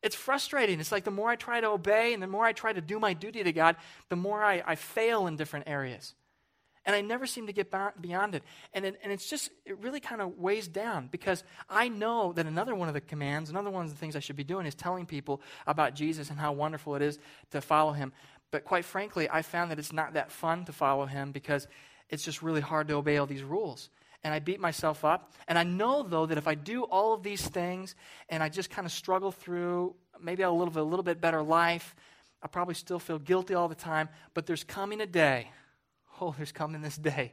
It's 0.03 0.17
frustrating. 0.17 0.81
It's 0.81 0.93
like 0.93 1.05
the 1.05 1.11
more 1.11 1.31
I 1.31 1.37
try 1.37 1.61
to 1.61 1.69
obey 1.69 2.13
and 2.13 2.23
the 2.23 2.27
more 2.27 2.45
I 2.45 2.53
try 2.53 2.73
to 2.73 2.81
do 2.81 2.99
my 2.99 3.13
duty 3.13 3.43
to 3.45 3.53
God, 3.53 3.77
the 4.09 4.17
more 4.17 4.43
I, 4.43 4.63
I 4.67 4.75
fail 4.75 5.27
in 5.27 5.37
different 5.37 5.69
areas. 5.69 6.15
And 6.85 6.97
I 6.97 7.01
never 7.01 7.27
seem 7.27 7.47
to 7.47 7.53
get 7.53 7.73
beyond 8.01 8.35
it. 8.35 8.43
And, 8.75 8.85
it, 8.85 8.99
and 9.05 9.13
it's 9.13 9.31
just, 9.31 9.51
it 9.65 9.79
really 9.79 10.01
kind 10.01 10.21
of 10.21 10.37
weighs 10.39 10.67
down 10.67 11.09
because 11.13 11.45
I 11.71 11.89
know 11.89 12.33
that 12.33 12.47
another 12.47 12.75
one 12.75 12.89
of 12.89 12.95
the 12.95 13.01
commands, 13.01 13.51
another 13.51 13.71
one 13.71 13.85
of 13.85 13.91
the 13.91 13.97
things 13.97 14.17
I 14.17 14.19
should 14.21 14.35
be 14.35 14.43
doing 14.43 14.67
is 14.67 14.75
telling 14.75 15.07
people 15.07 15.41
about 15.69 15.95
Jesus 15.95 16.29
and 16.31 16.41
how 16.41 16.53
wonderful 16.53 16.97
it 16.97 17.03
is 17.03 17.21
to 17.53 17.61
follow 17.61 17.93
him. 17.93 18.13
But 18.51 18.65
quite 18.65 18.85
frankly, 18.85 19.31
I 19.31 19.43
found 19.43 19.71
that 19.71 19.79
it's 19.79 19.93
not 19.93 20.15
that 20.15 20.33
fun 20.33 20.65
to 20.65 20.73
follow 20.73 21.07
him 21.07 21.31
because 21.31 21.69
it's 22.11 22.25
just 22.25 22.43
really 22.43 22.61
hard 22.61 22.89
to 22.89 22.95
obey 22.95 23.17
all 23.17 23.27
these 23.27 23.45
rules. 23.45 23.89
And 24.25 24.33
I 24.33 24.39
beat 24.39 24.61
myself 24.61 25.05
up. 25.05 25.33
And 25.49 25.59
I 25.59 25.65
know, 25.65 26.03
though, 26.03 26.27
that 26.27 26.39
if 26.39 26.47
I 26.47 26.55
do 26.55 26.85
all 26.85 27.13
of 27.13 27.23
these 27.23 27.47
things 27.47 27.95
and 28.29 28.43
I 28.43 28.49
just 28.49 28.71
kind 28.71 28.87
of 28.87 28.93
struggle 28.93 29.33
through, 29.33 29.95
maybe 30.21 30.45
I'll 30.45 30.57
live 30.57 30.77
a 30.77 30.83
little 30.83 31.03
bit 31.03 31.21
better 31.21 31.43
life. 31.43 31.95
I 32.43 32.47
probably 32.47 32.75
still 32.75 32.99
feel 32.99 33.19
guilty 33.19 33.55
all 33.55 33.69
the 33.69 33.75
time. 33.75 34.09
But 34.35 34.47
there's 34.47 34.65
coming 34.65 35.01
a 35.01 35.07
day, 35.07 35.51
oh, 36.21 36.35
there's 36.37 36.53
coming 36.53 36.83
this 36.83 36.97
day 36.97 37.33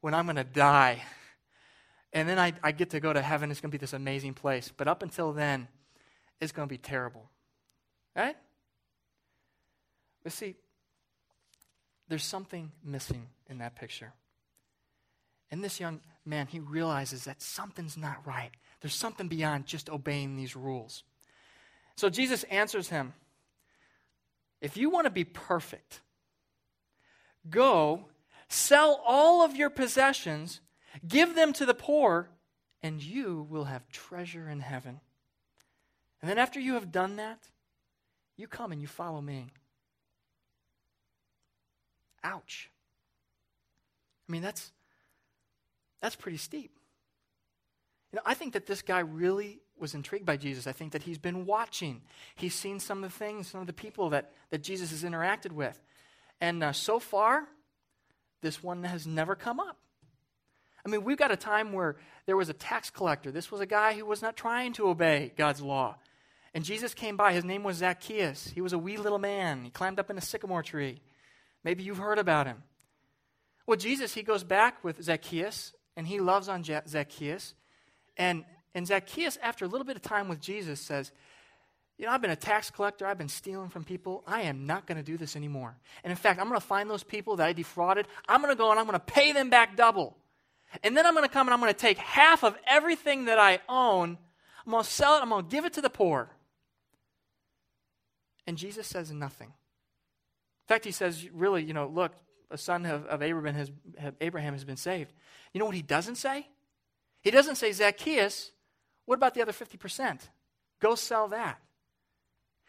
when 0.00 0.14
I'm 0.14 0.26
going 0.26 0.36
to 0.36 0.44
die. 0.44 1.02
And 2.12 2.28
then 2.28 2.38
I, 2.38 2.52
I 2.62 2.72
get 2.72 2.90
to 2.90 3.00
go 3.00 3.12
to 3.12 3.22
heaven. 3.22 3.50
It's 3.50 3.60
going 3.60 3.70
to 3.70 3.78
be 3.78 3.80
this 3.80 3.94
amazing 3.94 4.34
place. 4.34 4.70
But 4.74 4.88
up 4.88 5.02
until 5.02 5.32
then, 5.32 5.68
it's 6.40 6.52
going 6.52 6.68
to 6.68 6.72
be 6.72 6.78
terrible. 6.78 7.30
Right? 8.14 8.36
But 10.22 10.32
see, 10.32 10.56
there's 12.08 12.24
something 12.24 12.70
missing 12.84 13.26
in 13.48 13.58
that 13.58 13.74
picture. 13.76 14.12
And 15.50 15.64
this 15.64 15.80
young, 15.80 16.00
man, 16.24 16.46
he 16.46 16.60
realizes 16.60 17.24
that 17.24 17.42
something's 17.42 17.96
not 17.96 18.26
right. 18.26 18.50
There's 18.80 18.94
something 18.94 19.28
beyond 19.28 19.66
just 19.66 19.90
obeying 19.90 20.36
these 20.36 20.56
rules. 20.56 21.04
So 21.96 22.08
Jesus 22.08 22.44
answers 22.44 22.88
him 22.88 23.14
If 24.60 24.76
you 24.76 24.90
want 24.90 25.06
to 25.06 25.10
be 25.10 25.24
perfect, 25.24 26.00
go 27.48 28.06
sell 28.48 29.00
all 29.06 29.42
of 29.42 29.56
your 29.56 29.70
possessions, 29.70 30.60
give 31.06 31.34
them 31.34 31.52
to 31.54 31.66
the 31.66 31.74
poor, 31.74 32.28
and 32.82 33.02
you 33.02 33.46
will 33.48 33.64
have 33.64 33.88
treasure 33.88 34.48
in 34.48 34.60
heaven. 34.60 35.00
And 36.20 36.30
then 36.30 36.38
after 36.38 36.60
you 36.60 36.74
have 36.74 36.92
done 36.92 37.16
that, 37.16 37.38
you 38.36 38.46
come 38.46 38.72
and 38.72 38.80
you 38.80 38.86
follow 38.86 39.20
me. 39.20 39.48
Ouch. 42.22 42.70
I 44.28 44.32
mean, 44.32 44.42
that's, 44.42 44.72
that's 46.02 46.16
pretty 46.16 46.36
steep. 46.36 46.78
You 48.12 48.16
know, 48.18 48.22
I 48.26 48.34
think 48.34 48.52
that 48.52 48.66
this 48.66 48.82
guy 48.82 48.98
really 48.98 49.60
was 49.78 49.94
intrigued 49.94 50.26
by 50.26 50.36
Jesus. 50.36 50.66
I 50.66 50.72
think 50.72 50.92
that 50.92 51.04
he's 51.04 51.18
been 51.18 51.46
watching. 51.46 52.02
He's 52.34 52.54
seen 52.54 52.78
some 52.78 53.02
of 53.02 53.10
the 53.10 53.18
things, 53.18 53.48
some 53.48 53.62
of 53.62 53.66
the 53.66 53.72
people 53.72 54.10
that, 54.10 54.32
that 54.50 54.62
Jesus 54.62 54.90
has 54.90 55.02
interacted 55.02 55.52
with. 55.52 55.80
And 56.40 56.62
uh, 56.62 56.72
so 56.72 56.98
far, 56.98 57.46
this 58.42 58.62
one 58.62 58.84
has 58.84 59.06
never 59.06 59.34
come 59.34 59.58
up. 59.58 59.78
I 60.84 60.88
mean, 60.88 61.04
we've 61.04 61.16
got 61.16 61.30
a 61.30 61.36
time 61.36 61.72
where 61.72 61.96
there 62.26 62.36
was 62.36 62.48
a 62.48 62.54
tax 62.54 62.90
collector. 62.90 63.30
This 63.30 63.50
was 63.50 63.60
a 63.60 63.66
guy 63.66 63.94
who 63.94 64.04
was 64.04 64.20
not 64.20 64.36
trying 64.36 64.72
to 64.74 64.88
obey 64.88 65.32
God's 65.36 65.62
law. 65.62 65.96
And 66.52 66.64
Jesus 66.64 66.92
came 66.92 67.16
by. 67.16 67.32
His 67.32 67.44
name 67.44 67.62
was 67.62 67.76
Zacchaeus. 67.76 68.48
He 68.48 68.60
was 68.60 68.72
a 68.72 68.78
wee 68.78 68.96
little 68.96 69.20
man. 69.20 69.64
He 69.64 69.70
climbed 69.70 69.98
up 69.98 70.10
in 70.10 70.18
a 70.18 70.20
sycamore 70.20 70.62
tree. 70.62 71.00
Maybe 71.64 71.84
you've 71.84 71.98
heard 71.98 72.18
about 72.18 72.46
him. 72.46 72.64
Well, 73.66 73.76
Jesus, 73.76 74.14
he 74.14 74.22
goes 74.22 74.42
back 74.42 74.82
with 74.82 75.02
Zacchaeus, 75.02 75.72
and 75.96 76.06
he 76.06 76.20
loves 76.20 76.48
on 76.48 76.64
Zacchaeus. 76.64 77.54
And, 78.16 78.44
and 78.74 78.86
Zacchaeus, 78.86 79.38
after 79.42 79.64
a 79.64 79.68
little 79.68 79.84
bit 79.84 79.96
of 79.96 80.02
time 80.02 80.28
with 80.28 80.40
Jesus, 80.40 80.80
says, 80.80 81.12
You 81.98 82.06
know, 82.06 82.12
I've 82.12 82.22
been 82.22 82.30
a 82.30 82.36
tax 82.36 82.70
collector. 82.70 83.06
I've 83.06 83.18
been 83.18 83.28
stealing 83.28 83.68
from 83.68 83.84
people. 83.84 84.22
I 84.26 84.42
am 84.42 84.66
not 84.66 84.86
going 84.86 84.98
to 84.98 85.04
do 85.04 85.16
this 85.16 85.36
anymore. 85.36 85.76
And 86.04 86.10
in 86.10 86.16
fact, 86.16 86.40
I'm 86.40 86.48
going 86.48 86.60
to 86.60 86.66
find 86.66 86.88
those 86.88 87.04
people 87.04 87.36
that 87.36 87.46
I 87.46 87.52
defrauded. 87.52 88.06
I'm 88.28 88.40
going 88.40 88.52
to 88.52 88.58
go 88.58 88.70
and 88.70 88.78
I'm 88.78 88.86
going 88.86 88.98
to 88.98 89.00
pay 89.00 89.32
them 89.32 89.50
back 89.50 89.76
double. 89.76 90.16
And 90.82 90.96
then 90.96 91.06
I'm 91.06 91.14
going 91.14 91.26
to 91.26 91.32
come 91.32 91.46
and 91.46 91.54
I'm 91.54 91.60
going 91.60 91.72
to 91.72 91.78
take 91.78 91.98
half 91.98 92.44
of 92.44 92.56
everything 92.66 93.26
that 93.26 93.38
I 93.38 93.60
own. 93.68 94.16
I'm 94.64 94.72
going 94.72 94.84
to 94.84 94.88
sell 94.88 95.16
it. 95.16 95.22
I'm 95.22 95.28
going 95.28 95.44
to 95.44 95.50
give 95.50 95.64
it 95.64 95.74
to 95.74 95.82
the 95.82 95.90
poor. 95.90 96.30
And 98.46 98.56
Jesus 98.56 98.86
says 98.86 99.12
nothing. 99.12 99.48
In 99.48 100.68
fact, 100.68 100.84
he 100.84 100.92
says, 100.92 101.28
really, 101.32 101.62
you 101.62 101.74
know, 101.74 101.86
look, 101.86 102.12
a 102.52 102.58
son 102.58 102.86
of, 102.86 103.06
of 103.06 103.22
Abraham, 103.22 103.54
has, 103.54 103.70
Abraham 104.20 104.52
has 104.52 104.64
been 104.64 104.76
saved. 104.76 105.12
You 105.52 105.58
know 105.58 105.66
what 105.66 105.74
he 105.74 105.82
doesn't 105.82 106.16
say? 106.16 106.46
He 107.22 107.30
doesn't 107.30 107.56
say, 107.56 107.72
Zacchaeus, 107.72 108.50
what 109.06 109.16
about 109.16 109.34
the 109.34 109.42
other 109.42 109.52
50%? 109.52 110.20
Go 110.80 110.94
sell 110.94 111.28
that. 111.28 111.58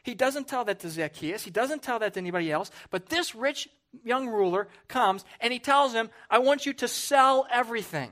He 0.04 0.16
doesn't 0.16 0.48
tell 0.48 0.66
that 0.66 0.80
to 0.82 0.90
Zacchaeus. 0.90 1.44
He 1.44 1.52
doesn't 1.52 1.82
tell 1.82 2.00
that 2.00 2.13
to 2.13 2.20
anybody 2.20 2.52
else. 2.52 2.72
But 2.90 3.08
this 3.08 3.34
rich 3.34 3.70
young 4.04 4.28
ruler 4.28 4.68
comes 4.88 5.24
and 5.40 5.54
he 5.54 5.60
tells 5.60 5.94
him, 5.94 6.10
I 6.30 6.40
want 6.40 6.66
you 6.66 6.74
to 6.74 6.88
sell 6.88 7.48
everything. 7.52 8.12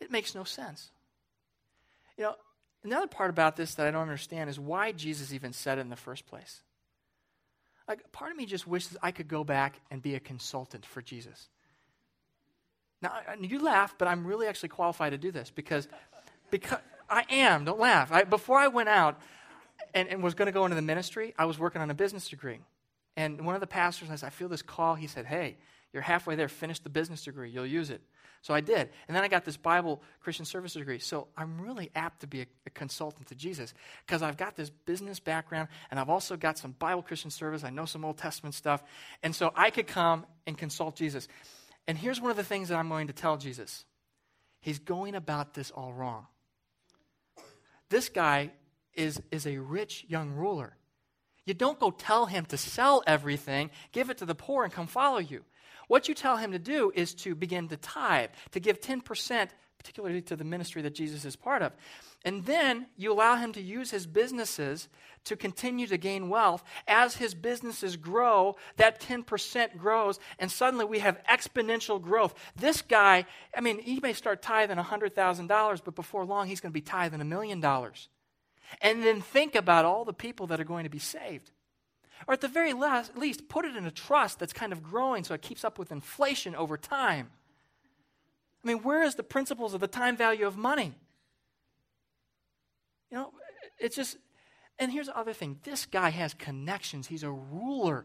It 0.00 0.10
makes 0.10 0.34
no 0.34 0.44
sense. 0.44 0.90
You 2.16 2.24
know, 2.24 2.34
another 2.84 3.06
part 3.06 3.30
about 3.30 3.56
this 3.56 3.74
that 3.74 3.86
I 3.86 3.90
don't 3.90 4.02
understand 4.02 4.50
is 4.50 4.60
why 4.60 4.92
Jesus 4.92 5.32
even 5.32 5.52
said 5.52 5.78
it 5.78 5.82
in 5.82 5.88
the 5.88 5.96
first 5.96 6.26
place. 6.26 6.62
Like, 7.86 8.10
part 8.12 8.30
of 8.30 8.36
me 8.36 8.46
just 8.46 8.66
wishes 8.66 8.96
I 9.02 9.10
could 9.10 9.28
go 9.28 9.44
back 9.44 9.80
and 9.90 10.00
be 10.00 10.14
a 10.14 10.20
consultant 10.20 10.86
for 10.86 11.02
Jesus. 11.02 11.48
Now, 13.02 13.12
you 13.38 13.62
laugh, 13.62 13.94
but 13.98 14.08
I'm 14.08 14.26
really 14.26 14.46
actually 14.46 14.70
qualified 14.70 15.12
to 15.12 15.18
do 15.18 15.30
this 15.30 15.50
because, 15.50 15.88
because 16.50 16.78
I 17.10 17.24
am. 17.28 17.64
Don't 17.64 17.78
laugh. 17.78 18.10
I, 18.10 18.24
before 18.24 18.58
I 18.58 18.68
went 18.68 18.88
out 18.88 19.20
and, 19.92 20.08
and 20.08 20.22
was 20.22 20.34
going 20.34 20.46
to 20.46 20.52
go 20.52 20.64
into 20.64 20.74
the 20.74 20.82
ministry, 20.82 21.34
I 21.38 21.44
was 21.44 21.58
working 21.58 21.82
on 21.82 21.90
a 21.90 21.94
business 21.94 22.28
degree. 22.28 22.60
And 23.16 23.44
one 23.44 23.54
of 23.54 23.60
the 23.60 23.66
pastors, 23.66 24.08
said, 24.08 24.26
I 24.26 24.30
feel 24.30 24.48
this 24.48 24.62
call. 24.62 24.94
He 24.94 25.06
said, 25.06 25.26
Hey, 25.26 25.56
you're 25.92 26.02
halfway 26.02 26.34
there. 26.34 26.48
Finish 26.48 26.80
the 26.80 26.88
business 26.88 27.24
degree. 27.24 27.50
You'll 27.50 27.66
use 27.66 27.90
it. 27.90 28.00
So 28.44 28.52
I 28.52 28.60
did. 28.60 28.90
And 29.08 29.16
then 29.16 29.24
I 29.24 29.28
got 29.28 29.46
this 29.46 29.56
Bible 29.56 30.02
Christian 30.20 30.44
service 30.44 30.74
degree. 30.74 30.98
So 30.98 31.28
I'm 31.34 31.62
really 31.62 31.90
apt 31.94 32.20
to 32.20 32.26
be 32.26 32.42
a, 32.42 32.46
a 32.66 32.70
consultant 32.70 33.28
to 33.28 33.34
Jesus 33.34 33.72
because 34.04 34.20
I've 34.20 34.36
got 34.36 34.54
this 34.54 34.68
business 34.68 35.18
background 35.18 35.68
and 35.90 35.98
I've 35.98 36.10
also 36.10 36.36
got 36.36 36.58
some 36.58 36.72
Bible 36.72 37.00
Christian 37.00 37.30
service. 37.30 37.64
I 37.64 37.70
know 37.70 37.86
some 37.86 38.04
Old 38.04 38.18
Testament 38.18 38.54
stuff. 38.54 38.82
And 39.22 39.34
so 39.34 39.50
I 39.56 39.70
could 39.70 39.86
come 39.86 40.26
and 40.46 40.58
consult 40.58 40.94
Jesus. 40.94 41.26
And 41.88 41.96
here's 41.96 42.20
one 42.20 42.30
of 42.30 42.36
the 42.36 42.44
things 42.44 42.68
that 42.68 42.76
I'm 42.76 42.90
going 42.90 43.06
to 43.06 43.14
tell 43.14 43.38
Jesus 43.38 43.86
He's 44.60 44.78
going 44.78 45.14
about 45.14 45.54
this 45.54 45.70
all 45.70 45.94
wrong. 45.94 46.26
This 47.88 48.10
guy 48.10 48.50
is, 48.92 49.22
is 49.30 49.46
a 49.46 49.56
rich 49.56 50.04
young 50.06 50.32
ruler. 50.32 50.76
You 51.46 51.54
don't 51.54 51.80
go 51.80 51.90
tell 51.90 52.26
him 52.26 52.44
to 52.46 52.58
sell 52.58 53.02
everything, 53.06 53.70
give 53.92 54.10
it 54.10 54.18
to 54.18 54.26
the 54.26 54.34
poor, 54.34 54.64
and 54.64 54.72
come 54.72 54.86
follow 54.86 55.18
you. 55.18 55.44
What 55.88 56.08
you 56.08 56.14
tell 56.14 56.36
him 56.36 56.52
to 56.52 56.58
do 56.58 56.92
is 56.94 57.14
to 57.16 57.34
begin 57.34 57.68
to 57.68 57.76
tithe, 57.76 58.30
to 58.52 58.60
give 58.60 58.80
10%, 58.80 59.48
particularly 59.78 60.22
to 60.22 60.36
the 60.36 60.44
ministry 60.44 60.82
that 60.82 60.94
Jesus 60.94 61.24
is 61.24 61.36
part 61.36 61.62
of. 61.62 61.72
And 62.24 62.46
then 62.46 62.86
you 62.96 63.12
allow 63.12 63.36
him 63.36 63.52
to 63.52 63.60
use 63.60 63.90
his 63.90 64.06
businesses 64.06 64.88
to 65.24 65.36
continue 65.36 65.86
to 65.86 65.98
gain 65.98 66.30
wealth. 66.30 66.64
As 66.88 67.16
his 67.16 67.34
businesses 67.34 67.96
grow, 67.96 68.56
that 68.76 69.00
10% 69.00 69.76
grows, 69.76 70.18
and 70.38 70.50
suddenly 70.50 70.86
we 70.86 71.00
have 71.00 71.22
exponential 71.30 72.00
growth. 72.00 72.34
This 72.56 72.80
guy, 72.80 73.26
I 73.54 73.60
mean, 73.60 73.78
he 73.78 74.00
may 74.00 74.14
start 74.14 74.40
tithing 74.40 74.78
$100,000, 74.78 75.80
but 75.84 75.94
before 75.94 76.24
long, 76.24 76.46
he's 76.46 76.60
going 76.60 76.72
to 76.72 76.74
be 76.74 76.80
tithing 76.80 77.20
a 77.20 77.24
million 77.24 77.60
dollars. 77.60 78.08
And 78.80 79.02
then 79.02 79.20
think 79.20 79.54
about 79.54 79.84
all 79.84 80.04
the 80.06 80.14
people 80.14 80.46
that 80.48 80.60
are 80.60 80.64
going 80.64 80.84
to 80.84 80.90
be 80.90 80.98
saved. 80.98 81.50
Or 82.26 82.34
at 82.34 82.40
the 82.40 82.48
very 82.48 82.72
last, 82.72 83.16
least, 83.16 83.48
put 83.48 83.64
it 83.64 83.76
in 83.76 83.86
a 83.86 83.90
trust 83.90 84.38
that's 84.38 84.52
kind 84.52 84.72
of 84.72 84.82
growing 84.82 85.24
so 85.24 85.34
it 85.34 85.42
keeps 85.42 85.64
up 85.64 85.78
with 85.78 85.92
inflation 85.92 86.54
over 86.54 86.76
time. 86.76 87.30
I 88.64 88.68
mean, 88.68 88.78
where 88.78 89.02
is 89.02 89.14
the 89.14 89.22
principles 89.22 89.74
of 89.74 89.80
the 89.80 89.86
time 89.86 90.16
value 90.16 90.46
of 90.46 90.56
money? 90.56 90.94
You 93.10 93.18
know, 93.18 93.32
it's 93.78 93.94
just, 93.94 94.16
and 94.78 94.90
here's 94.90 95.06
the 95.06 95.16
other 95.16 95.32
thing 95.32 95.58
this 95.64 95.86
guy 95.86 96.10
has 96.10 96.34
connections. 96.34 97.06
He's 97.06 97.22
a 97.22 97.30
ruler. 97.30 98.04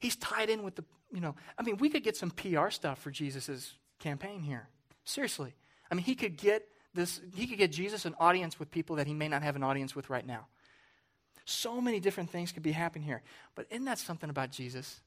He's 0.00 0.16
tied 0.16 0.48
in 0.48 0.62
with 0.62 0.76
the, 0.76 0.84
you 1.12 1.20
know, 1.20 1.34
I 1.58 1.62
mean, 1.62 1.76
we 1.76 1.90
could 1.90 2.02
get 2.02 2.16
some 2.16 2.30
PR 2.30 2.70
stuff 2.70 3.00
for 3.00 3.10
Jesus' 3.10 3.74
campaign 3.98 4.42
here. 4.42 4.68
Seriously. 5.04 5.54
I 5.90 5.94
mean, 5.94 6.04
he 6.04 6.14
could 6.14 6.36
get 6.36 6.66
this, 6.94 7.20
he 7.34 7.46
could 7.46 7.58
get 7.58 7.72
Jesus 7.72 8.04
an 8.04 8.14
audience 8.18 8.58
with 8.58 8.70
people 8.70 8.96
that 8.96 9.06
he 9.06 9.14
may 9.14 9.28
not 9.28 9.42
have 9.42 9.56
an 9.56 9.62
audience 9.62 9.94
with 9.94 10.10
right 10.10 10.26
now. 10.26 10.46
So 11.48 11.80
many 11.80 11.98
different 11.98 12.28
things 12.28 12.52
could 12.52 12.62
be 12.62 12.72
happening 12.72 13.04
here. 13.04 13.22
But 13.54 13.66
isn't 13.70 13.86
that 13.86 13.98
something 13.98 14.28
about 14.28 14.50
Jesus? 14.50 15.00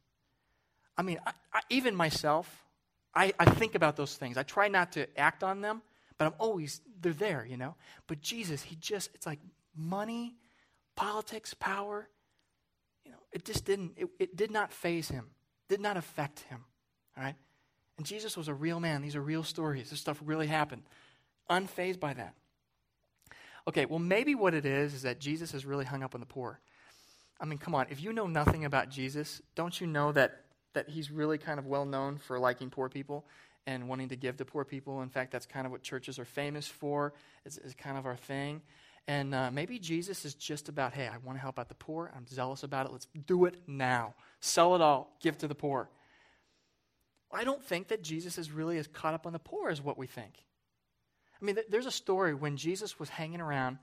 I 0.98 1.04
mean, 1.04 1.20
I, 1.24 1.34
I, 1.54 1.62
even 1.70 1.96
myself, 1.96 2.66
I, 3.14 3.32
I 3.40 3.46
think 3.46 3.76
about 3.76 3.96
those 3.96 4.16
things. 4.16 4.38
I 4.38 4.44
try 4.44 4.68
not 4.68 4.94
to 4.94 5.06
act 5.20 5.44
on 5.44 5.62
them, 5.62 5.84
but 6.18 6.26
I'm 6.26 6.34
always, 6.40 6.82
they're 7.00 7.14
there, 7.14 7.46
you 7.48 7.58
know? 7.58 7.76
But 8.08 8.22
Jesus, 8.22 8.64
he 8.64 8.76
just, 8.78 9.12
it's 9.14 9.28
like 9.28 9.38
money, 9.78 10.34
politics, 10.96 11.54
power, 11.54 12.10
you 13.06 13.12
know, 13.12 13.18
it 13.32 13.46
just 13.46 13.64
didn't, 13.64 13.94
it, 13.96 14.08
it 14.18 14.36
did 14.36 14.50
not 14.50 14.74
faze 14.74 15.10
him, 15.10 15.28
did 15.70 15.80
not 15.80 15.96
affect 15.96 16.40
him, 16.42 16.66
all 17.16 17.24
right? 17.24 17.36
And 17.98 18.06
Jesus 18.08 18.36
was 18.36 18.48
a 18.48 18.54
real 18.54 18.80
man. 18.80 19.04
These 19.04 19.16
are 19.16 19.22
real 19.22 19.44
stories. 19.44 19.92
This 19.92 20.00
stuff 20.00 20.20
really 20.26 20.48
happened. 20.48 20.82
Unfazed 21.52 22.00
by 22.00 22.16
that. 22.16 22.34
Okay, 23.68 23.86
well, 23.86 24.00
maybe 24.00 24.36
what 24.36 24.54
it 24.54 24.66
is 24.66 24.94
is 24.94 25.02
that 25.04 25.20
Jesus 25.20 25.54
is 25.54 25.66
really 25.66 25.86
hung 25.86 26.04
up 26.04 26.16
on 26.16 26.20
the 26.20 26.26
poor. 26.26 26.60
I 27.40 27.46
mean, 27.46 27.58
come 27.58 27.76
on, 27.76 27.88
if 27.90 28.02
you 28.02 28.14
know 28.14 28.28
nothing 28.28 28.66
about 28.66 28.90
Jesus, 28.90 29.42
don't 29.56 29.80
you 29.80 29.88
know 29.88 30.12
that, 30.12 30.42
that 30.74 30.90
he's 30.90 31.12
really 31.12 31.38
kind 31.38 31.60
of 31.60 31.66
well 31.66 31.86
known 31.86 32.18
for 32.18 32.40
liking 32.40 32.70
poor 32.70 32.90
people 32.90 33.26
and 33.68 33.88
wanting 33.88 34.10
to 34.10 34.16
give 34.16 34.38
to 34.38 34.46
poor 34.46 34.64
people? 34.66 35.02
In 35.02 35.10
fact, 35.10 35.32
that's 35.32 35.46
kind 35.46 35.66
of 35.66 35.72
what 35.72 35.82
churches 35.82 36.20
are 36.20 36.26
famous 36.26 36.68
for, 36.68 37.14
it's, 37.46 37.58
it's 37.58 37.74
kind 37.74 37.98
of 37.98 38.06
our 38.06 38.16
thing. 38.16 38.62
And 39.08 39.34
uh, 39.34 39.50
maybe 39.52 39.80
Jesus 39.80 40.26
is 40.26 40.36
just 40.36 40.70
about, 40.70 40.94
hey, 40.94 41.08
I 41.08 41.18
want 41.18 41.38
to 41.38 41.42
help 41.42 41.58
out 41.58 41.70
the 41.70 41.76
poor. 41.76 42.12
I'm 42.16 42.28
zealous 42.28 42.62
about 42.62 42.86
it. 42.86 42.92
Let's 42.92 43.08
do 43.26 43.46
it 43.46 43.56
now. 43.66 44.14
Sell 44.40 44.76
it 44.76 44.82
all, 44.82 45.18
give 45.22 45.38
to 45.40 45.48
the 45.48 45.56
poor. 45.56 45.90
I 47.32 47.44
don't 47.44 47.64
think 47.64 47.88
that 47.88 48.04
Jesus 48.04 48.38
is 48.38 48.52
really 48.52 48.78
as 48.78 48.88
caught 48.88 49.14
up 49.14 49.26
on 49.26 49.34
the 49.34 49.40
poor 49.40 49.70
as 49.70 49.82
what 49.82 49.98
we 49.98 50.06
think. 50.06 50.44
I 51.42 51.46
mean, 51.46 51.58
there's 51.70 51.86
a 51.86 51.92
story 51.92 52.34
when 52.34 52.58
Jesus 52.58 53.00
was 53.00 53.10
hanging 53.10 53.42
around 53.42 53.80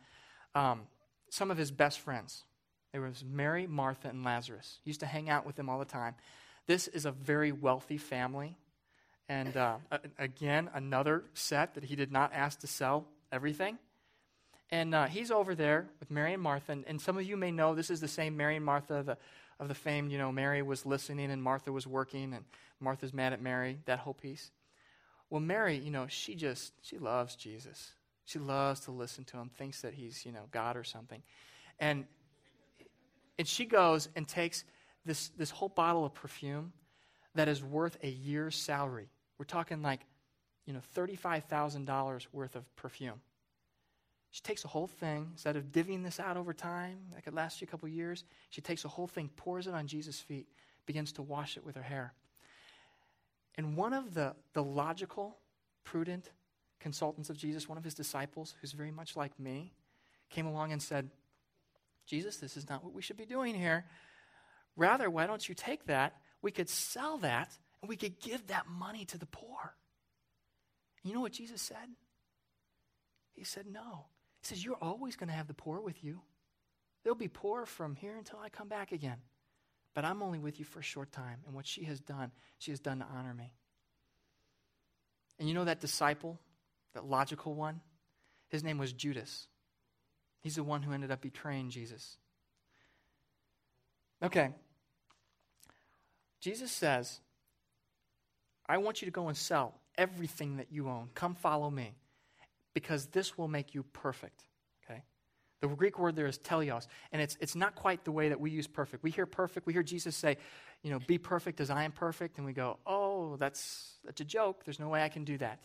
um, 0.54 0.82
some 1.30 1.50
of 1.50 1.58
his 1.58 1.70
best 1.70 2.00
friends. 2.00 2.44
There 2.92 3.00
was 3.00 3.24
Mary, 3.24 3.66
Martha, 3.66 4.08
and 4.08 4.24
Lazarus. 4.24 4.78
He 4.84 4.90
used 4.90 5.00
to 5.00 5.06
hang 5.06 5.28
out 5.28 5.44
with 5.44 5.56
them 5.56 5.68
all 5.68 5.78
the 5.78 5.84
time. 5.84 6.14
This 6.66 6.88
is 6.88 7.04
a 7.04 7.10
very 7.10 7.52
wealthy 7.52 7.98
family. 7.98 8.56
And 9.28 9.56
uh, 9.56 9.76
again, 10.18 10.70
another 10.72 11.24
set 11.34 11.74
that 11.74 11.84
he 11.84 11.96
did 11.96 12.12
not 12.12 12.32
ask 12.32 12.60
to 12.60 12.66
sell 12.66 13.06
everything. 13.30 13.78
And 14.70 14.94
uh, 14.94 15.06
he's 15.06 15.30
over 15.30 15.54
there 15.54 15.88
with 16.00 16.10
Mary 16.10 16.34
and 16.34 16.42
Martha. 16.42 16.72
And, 16.72 16.84
and, 16.86 17.00
some 17.00 17.16
of 17.16 17.24
you 17.24 17.36
may 17.36 17.50
know 17.50 17.74
this 17.74 17.90
is 17.90 18.00
the 18.00 18.08
same 18.08 18.36
Mary 18.36 18.56
and 18.56 18.64
Martha 18.64 19.02
the, 19.02 19.18
of 19.58 19.68
the 19.68 19.74
fame, 19.74 20.10
you 20.10 20.18
know, 20.18 20.30
Mary 20.30 20.62
was 20.62 20.86
listening 20.86 21.30
and 21.30 21.42
Martha 21.42 21.72
was 21.72 21.86
working, 21.86 22.34
and 22.34 22.44
Martha's 22.80 23.12
mad 23.12 23.32
at 23.32 23.42
Mary, 23.42 23.78
that 23.86 23.98
whole 23.98 24.14
piece. 24.14 24.50
Well, 25.30 25.40
Mary, 25.40 25.76
you 25.76 25.90
know, 25.90 26.06
she 26.08 26.34
just, 26.34 26.72
she 26.82 26.98
loves 26.98 27.36
Jesus. 27.36 27.92
She 28.24 28.38
loves 28.38 28.80
to 28.80 28.90
listen 28.90 29.24
to 29.24 29.38
him, 29.38 29.50
thinks 29.50 29.82
that 29.82 29.94
he's, 29.94 30.24
you 30.24 30.32
know, 30.32 30.44
God 30.50 30.76
or 30.76 30.84
something. 30.84 31.22
And, 31.78 32.04
and 33.38 33.46
she 33.46 33.64
goes 33.64 34.08
and 34.16 34.26
takes 34.26 34.64
this, 35.04 35.28
this 35.30 35.50
whole 35.50 35.68
bottle 35.68 36.04
of 36.04 36.14
perfume 36.14 36.72
that 37.34 37.48
is 37.48 37.62
worth 37.62 37.96
a 38.02 38.08
year's 38.08 38.56
salary. 38.56 39.08
We're 39.38 39.44
talking 39.44 39.82
like, 39.82 40.00
you 40.66 40.72
know, 40.72 40.80
$35,000 40.94 42.26
worth 42.32 42.56
of 42.56 42.76
perfume. 42.76 43.20
She 44.30 44.42
takes 44.42 44.62
the 44.62 44.68
whole 44.68 44.86
thing, 44.86 45.28
instead 45.32 45.56
of 45.56 45.72
divvying 45.72 46.04
this 46.04 46.20
out 46.20 46.36
over 46.36 46.52
time, 46.52 46.98
that 47.14 47.24
could 47.24 47.34
last 47.34 47.60
you 47.60 47.66
a 47.66 47.70
couple 47.70 47.88
years, 47.88 48.24
she 48.50 48.60
takes 48.60 48.82
the 48.82 48.88
whole 48.88 49.06
thing, 49.06 49.30
pours 49.36 49.66
it 49.66 49.74
on 49.74 49.86
Jesus' 49.86 50.20
feet, 50.20 50.46
begins 50.84 51.12
to 51.12 51.22
wash 51.22 51.56
it 51.56 51.64
with 51.64 51.76
her 51.76 51.82
hair. 51.82 52.12
And 53.58 53.76
one 53.76 53.92
of 53.92 54.14
the, 54.14 54.36
the 54.54 54.62
logical, 54.62 55.36
prudent 55.82 56.30
consultants 56.78 57.28
of 57.28 57.36
Jesus, 57.36 57.68
one 57.68 57.76
of 57.76 57.82
his 57.82 57.94
disciples, 57.94 58.54
who's 58.60 58.72
very 58.72 58.92
much 58.92 59.16
like 59.16 59.38
me, 59.38 59.72
came 60.30 60.46
along 60.46 60.70
and 60.72 60.80
said, 60.80 61.10
Jesus, 62.06 62.36
this 62.36 62.56
is 62.56 62.68
not 62.68 62.84
what 62.84 62.94
we 62.94 63.02
should 63.02 63.16
be 63.16 63.26
doing 63.26 63.56
here. 63.56 63.84
Rather, 64.76 65.10
why 65.10 65.26
don't 65.26 65.46
you 65.46 65.56
take 65.56 65.86
that? 65.86 66.14
We 66.40 66.52
could 66.52 66.70
sell 66.70 67.18
that 67.18 67.50
and 67.82 67.88
we 67.88 67.96
could 67.96 68.20
give 68.20 68.46
that 68.46 68.68
money 68.68 69.04
to 69.06 69.18
the 69.18 69.26
poor. 69.26 69.74
And 71.02 71.10
you 71.10 71.14
know 71.14 71.20
what 71.20 71.32
Jesus 71.32 71.60
said? 71.60 71.88
He 73.34 73.44
said, 73.44 73.66
No. 73.70 74.06
He 74.40 74.46
says, 74.46 74.64
You're 74.64 74.76
always 74.76 75.16
going 75.16 75.28
to 75.28 75.34
have 75.34 75.48
the 75.48 75.54
poor 75.54 75.80
with 75.80 76.04
you. 76.04 76.20
They'll 77.04 77.16
be 77.16 77.28
poor 77.28 77.66
from 77.66 77.96
here 77.96 78.16
until 78.16 78.38
I 78.38 78.48
come 78.50 78.68
back 78.68 78.92
again. 78.92 79.18
But 79.98 80.04
I'm 80.04 80.22
only 80.22 80.38
with 80.38 80.60
you 80.60 80.64
for 80.64 80.78
a 80.78 80.82
short 80.82 81.10
time. 81.10 81.40
And 81.44 81.56
what 81.56 81.66
she 81.66 81.82
has 81.82 81.98
done, 81.98 82.30
she 82.58 82.70
has 82.70 82.78
done 82.78 83.00
to 83.00 83.06
honor 83.16 83.34
me. 83.34 83.52
And 85.40 85.48
you 85.48 85.56
know 85.56 85.64
that 85.64 85.80
disciple, 85.80 86.38
that 86.94 87.04
logical 87.04 87.56
one? 87.56 87.80
His 88.46 88.62
name 88.62 88.78
was 88.78 88.92
Judas. 88.92 89.48
He's 90.38 90.54
the 90.54 90.62
one 90.62 90.84
who 90.84 90.92
ended 90.92 91.10
up 91.10 91.20
betraying 91.20 91.70
Jesus. 91.70 92.16
Okay. 94.22 94.50
Jesus 96.40 96.70
says, 96.70 97.18
I 98.68 98.78
want 98.78 99.02
you 99.02 99.06
to 99.06 99.10
go 99.10 99.26
and 99.26 99.36
sell 99.36 99.74
everything 99.96 100.58
that 100.58 100.68
you 100.70 100.88
own. 100.88 101.08
Come 101.16 101.34
follow 101.34 101.70
me, 101.70 101.96
because 102.72 103.06
this 103.06 103.36
will 103.36 103.48
make 103.48 103.74
you 103.74 103.82
perfect. 103.82 104.44
The 105.60 105.68
Greek 105.68 105.98
word 105.98 106.14
there 106.14 106.26
is 106.26 106.38
teleos, 106.38 106.86
and 107.10 107.20
it's, 107.20 107.36
it's 107.40 107.56
not 107.56 107.74
quite 107.74 108.04
the 108.04 108.12
way 108.12 108.28
that 108.28 108.40
we 108.40 108.50
use 108.50 108.68
perfect. 108.68 109.02
We 109.02 109.10
hear 109.10 109.26
perfect, 109.26 109.66
we 109.66 109.72
hear 109.72 109.82
Jesus 109.82 110.14
say, 110.14 110.36
you 110.82 110.90
know, 110.90 111.00
be 111.00 111.18
perfect 111.18 111.60
as 111.60 111.68
I 111.68 111.82
am 111.82 111.90
perfect, 111.90 112.36
and 112.36 112.46
we 112.46 112.52
go, 112.52 112.78
oh, 112.86 113.36
that's, 113.36 113.98
that's 114.04 114.20
a 114.20 114.24
joke. 114.24 114.64
There's 114.64 114.78
no 114.78 114.88
way 114.88 115.02
I 115.02 115.08
can 115.08 115.24
do 115.24 115.36
that. 115.38 115.58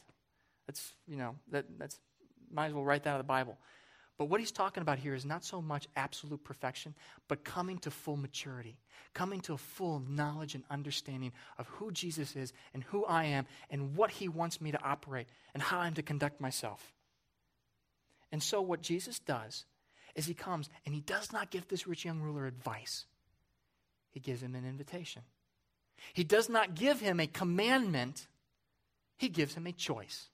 That's, 0.66 0.94
you 1.08 1.18
know, 1.18 1.36
that, 1.52 1.66
that's, 1.78 2.00
might 2.52 2.68
as 2.68 2.74
well 2.74 2.84
write 2.84 3.04
that 3.04 3.12
out 3.12 3.20
of 3.20 3.26
the 3.26 3.28
Bible. 3.28 3.58
But 4.18 4.26
what 4.26 4.40
he's 4.40 4.52
talking 4.52 4.82
about 4.82 5.00
here 5.00 5.16
is 5.16 5.26
not 5.26 5.44
so 5.44 5.62
much 5.62 5.88
absolute 5.96 6.44
perfection, 6.44 6.94
but 7.28 7.44
coming 7.44 7.80
to 7.80 7.92
full 7.92 8.16
maturity, 8.16 8.78
coming 9.14 9.42
to 9.42 9.54
a 9.54 9.58
full 9.58 10.04
knowledge 10.08 10.54
and 10.54 10.64
understanding 10.70 11.34
of 11.58 11.68
who 11.68 11.92
Jesus 11.92 12.36
is 12.36 12.54
and 12.74 12.84
who 12.84 13.06
I 13.06 13.26
am 13.26 13.48
and 13.72 13.96
what 13.96 14.12
he 14.12 14.28
wants 14.28 14.62
me 14.62 14.72
to 14.72 14.84
operate 14.84 15.28
and 15.54 15.64
how 15.64 15.80
I'm 15.80 15.96
to 15.96 16.04
conduct 16.04 16.40
myself. 16.40 16.94
And 18.32 18.42
so, 18.42 18.62
what 18.62 18.82
Jesus 18.82 19.20
does 19.20 19.66
is 20.16 20.26
he 20.26 20.34
comes 20.34 20.70
and 20.86 20.94
he 20.94 21.02
does 21.02 21.32
not 21.32 21.50
give 21.50 21.68
this 21.68 21.88
rich 21.88 22.06
young 22.06 22.22
ruler 22.22 22.46
advice, 22.46 23.06
he 24.12 24.20
gives 24.20 24.44
him 24.44 24.56
an 24.56 24.66
invitation. 24.66 25.24
He 26.14 26.24
does 26.24 26.50
not 26.50 26.76
give 26.76 27.00
him 27.00 27.20
a 27.20 27.28
commandment, 27.28 28.28
he 29.18 29.30
gives 29.30 29.56
him 29.56 29.68
a 29.68 29.72
choice. 29.72 30.30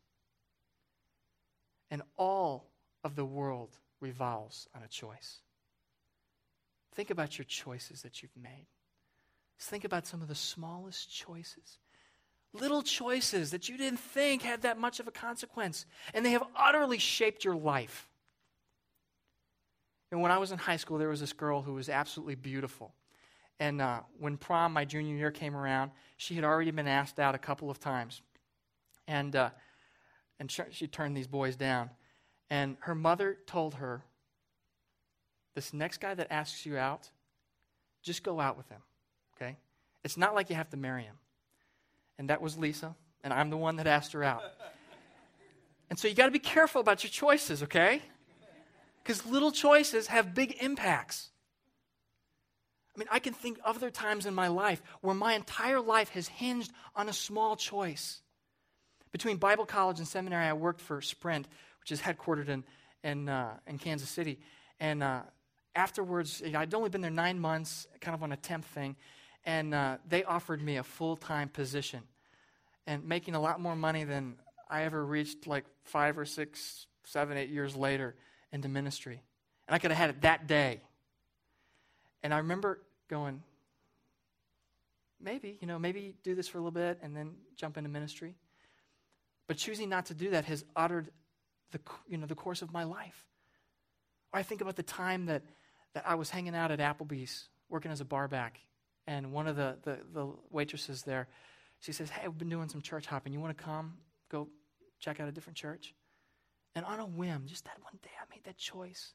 And 1.91 2.01
all 2.17 2.69
of 3.03 3.15
the 3.15 3.25
world 3.25 3.69
revolves 3.99 4.67
on 4.75 4.83
a 4.83 4.87
choice. 4.87 5.39
Think 6.93 7.09
about 7.09 7.37
your 7.37 7.45
choices 7.45 8.01
that 8.01 8.21
you've 8.21 8.35
made. 8.35 8.67
Think 9.59 9.83
about 9.83 10.07
some 10.07 10.21
of 10.21 10.27
the 10.27 10.35
smallest 10.35 11.13
choices. 11.13 11.79
Little 12.53 12.81
choices 12.81 13.51
that 13.51 13.69
you 13.69 13.77
didn't 13.77 13.99
think 13.99 14.41
had 14.41 14.63
that 14.63 14.79
much 14.79 14.99
of 14.99 15.07
a 15.07 15.11
consequence, 15.11 15.85
and 16.13 16.25
they 16.25 16.31
have 16.31 16.43
utterly 16.55 16.97
shaped 16.97 17.45
your 17.45 17.55
life. 17.55 18.08
And 20.11 20.21
when 20.21 20.31
I 20.31 20.37
was 20.37 20.51
in 20.51 20.57
high 20.57 20.77
school, 20.77 20.97
there 20.97 21.09
was 21.09 21.19
this 21.19 21.33
girl 21.33 21.61
who 21.61 21.73
was 21.73 21.89
absolutely 21.89 22.35
beautiful. 22.35 22.93
And 23.59 23.81
uh, 23.81 24.01
when 24.17 24.37
prom, 24.37 24.73
my 24.73 24.85
junior 24.85 25.15
year, 25.15 25.31
came 25.31 25.55
around, 25.55 25.91
she 26.17 26.35
had 26.35 26.43
already 26.43 26.71
been 26.71 26.87
asked 26.87 27.19
out 27.19 27.35
a 27.35 27.37
couple 27.37 27.69
of 27.69 27.79
times. 27.79 28.21
And, 29.07 29.35
uh, 29.35 29.49
and 30.39 30.51
she 30.71 30.87
turned 30.87 31.15
these 31.15 31.27
boys 31.27 31.55
down. 31.55 31.89
And 32.49 32.77
her 32.81 32.95
mother 32.95 33.37
told 33.45 33.75
her, 33.75 34.03
This 35.55 35.73
next 35.73 35.99
guy 35.99 36.13
that 36.13 36.31
asks 36.31 36.65
you 36.65 36.77
out, 36.77 37.09
just 38.01 38.23
go 38.23 38.39
out 38.39 38.57
with 38.57 38.69
him, 38.69 38.81
okay? 39.35 39.57
It's 40.03 40.17
not 40.17 40.33
like 40.33 40.49
you 40.49 40.55
have 40.55 40.69
to 40.69 40.77
marry 40.77 41.03
him. 41.03 41.15
And 42.17 42.29
that 42.29 42.41
was 42.41 42.57
Lisa, 42.57 42.95
and 43.23 43.33
I'm 43.33 43.49
the 43.49 43.57
one 43.57 43.75
that 43.75 43.87
asked 43.87 44.13
her 44.13 44.23
out. 44.23 44.41
and 45.89 45.99
so 45.99 46.07
you 46.07 46.15
got 46.15 46.25
to 46.25 46.31
be 46.31 46.39
careful 46.39 46.81
about 46.81 47.03
your 47.03 47.11
choices, 47.11 47.61
okay? 47.63 48.01
Because 49.09 49.25
little 49.25 49.51
choices 49.51 50.05
have 50.05 50.35
big 50.35 50.57
impacts. 50.61 51.31
I 52.95 52.99
mean, 52.99 53.07
I 53.11 53.17
can 53.17 53.33
think 53.33 53.57
of 53.65 53.77
other 53.77 53.89
times 53.89 54.27
in 54.27 54.35
my 54.35 54.49
life 54.49 54.83
where 55.01 55.15
my 55.15 55.33
entire 55.33 55.81
life 55.81 56.09
has 56.09 56.27
hinged 56.27 56.71
on 56.95 57.09
a 57.09 57.13
small 57.13 57.55
choice. 57.55 58.21
Between 59.11 59.37
Bible 59.37 59.65
college 59.65 59.97
and 59.97 60.07
seminary, 60.07 60.45
I 60.45 60.53
worked 60.53 60.79
for 60.79 61.01
Sprint, 61.01 61.47
which 61.79 61.91
is 61.91 61.99
headquartered 61.99 62.49
in, 62.49 62.63
in, 63.03 63.29
uh, 63.29 63.57
in 63.65 63.79
Kansas 63.79 64.09
City. 64.09 64.37
And 64.79 65.01
uh, 65.01 65.21
afterwards, 65.73 66.43
you 66.45 66.51
know, 66.51 66.59
I'd 66.59 66.71
only 66.75 66.91
been 66.91 67.01
there 67.01 67.09
nine 67.09 67.39
months, 67.39 67.87
kind 68.01 68.13
of 68.13 68.21
on 68.21 68.31
a 68.31 68.37
temp 68.37 68.63
thing, 68.63 68.95
and 69.43 69.73
uh, 69.73 69.97
they 70.07 70.23
offered 70.23 70.61
me 70.61 70.77
a 70.77 70.83
full 70.83 71.15
time 71.15 71.49
position 71.49 72.03
and 72.85 73.03
making 73.05 73.33
a 73.33 73.41
lot 73.41 73.59
more 73.59 73.75
money 73.75 74.03
than 74.03 74.35
I 74.69 74.83
ever 74.83 75.03
reached 75.03 75.47
like 75.47 75.65
five 75.83 76.15
or 76.19 76.25
six, 76.25 76.85
seven, 77.05 77.37
eight 77.37 77.49
years 77.49 77.75
later 77.75 78.13
into 78.51 78.67
ministry. 78.67 79.21
And 79.67 79.75
I 79.75 79.79
could 79.79 79.91
have 79.91 79.97
had 79.97 80.09
it 80.09 80.21
that 80.21 80.47
day. 80.47 80.81
And 82.23 82.33
I 82.33 82.37
remember 82.37 82.81
going, 83.09 83.41
maybe, 85.21 85.57
you 85.61 85.67
know, 85.67 85.79
maybe 85.79 86.15
do 86.23 86.35
this 86.35 86.47
for 86.47 86.57
a 86.57 86.61
little 86.61 86.71
bit 86.71 86.99
and 87.01 87.15
then 87.15 87.35
jump 87.55 87.77
into 87.77 87.89
ministry. 87.89 88.35
But 89.47 89.57
choosing 89.57 89.89
not 89.89 90.07
to 90.07 90.13
do 90.13 90.31
that 90.31 90.45
has 90.45 90.63
uttered 90.75 91.09
the, 91.71 91.79
you 92.07 92.17
know, 92.17 92.25
the 92.25 92.35
course 92.35 92.61
of 92.61 92.71
my 92.71 92.83
life. 92.83 93.25
Or 94.33 94.39
I 94.39 94.43
think 94.43 94.61
about 94.61 94.75
the 94.75 94.83
time 94.83 95.25
that, 95.27 95.43
that 95.93 96.03
I 96.07 96.15
was 96.15 96.29
hanging 96.29 96.55
out 96.55 96.71
at 96.71 96.79
Applebee's 96.79 97.47
working 97.69 97.91
as 97.91 98.01
a 98.01 98.05
barback, 98.05 98.59
and 99.07 99.31
one 99.31 99.47
of 99.47 99.55
the, 99.55 99.77
the, 99.83 99.99
the 100.13 100.27
waitresses 100.51 101.03
there, 101.03 101.27
she 101.79 101.91
says, 101.91 102.09
Hey, 102.09 102.25
I've 102.25 102.37
been 102.37 102.49
doing 102.49 102.69
some 102.69 102.81
church 102.81 103.05
hopping. 103.05 103.33
You 103.33 103.39
want 103.39 103.57
to 103.57 103.63
come 103.63 103.93
go 104.29 104.47
check 104.99 105.19
out 105.19 105.27
a 105.27 105.31
different 105.31 105.57
church? 105.57 105.93
And 106.75 106.85
on 106.85 106.99
a 106.99 107.05
whim, 107.05 107.43
just 107.47 107.65
that 107.65 107.77
one 107.81 107.97
day, 108.01 108.11
I 108.19 108.25
made 108.33 108.43
that 108.45 108.57
choice. 108.57 109.13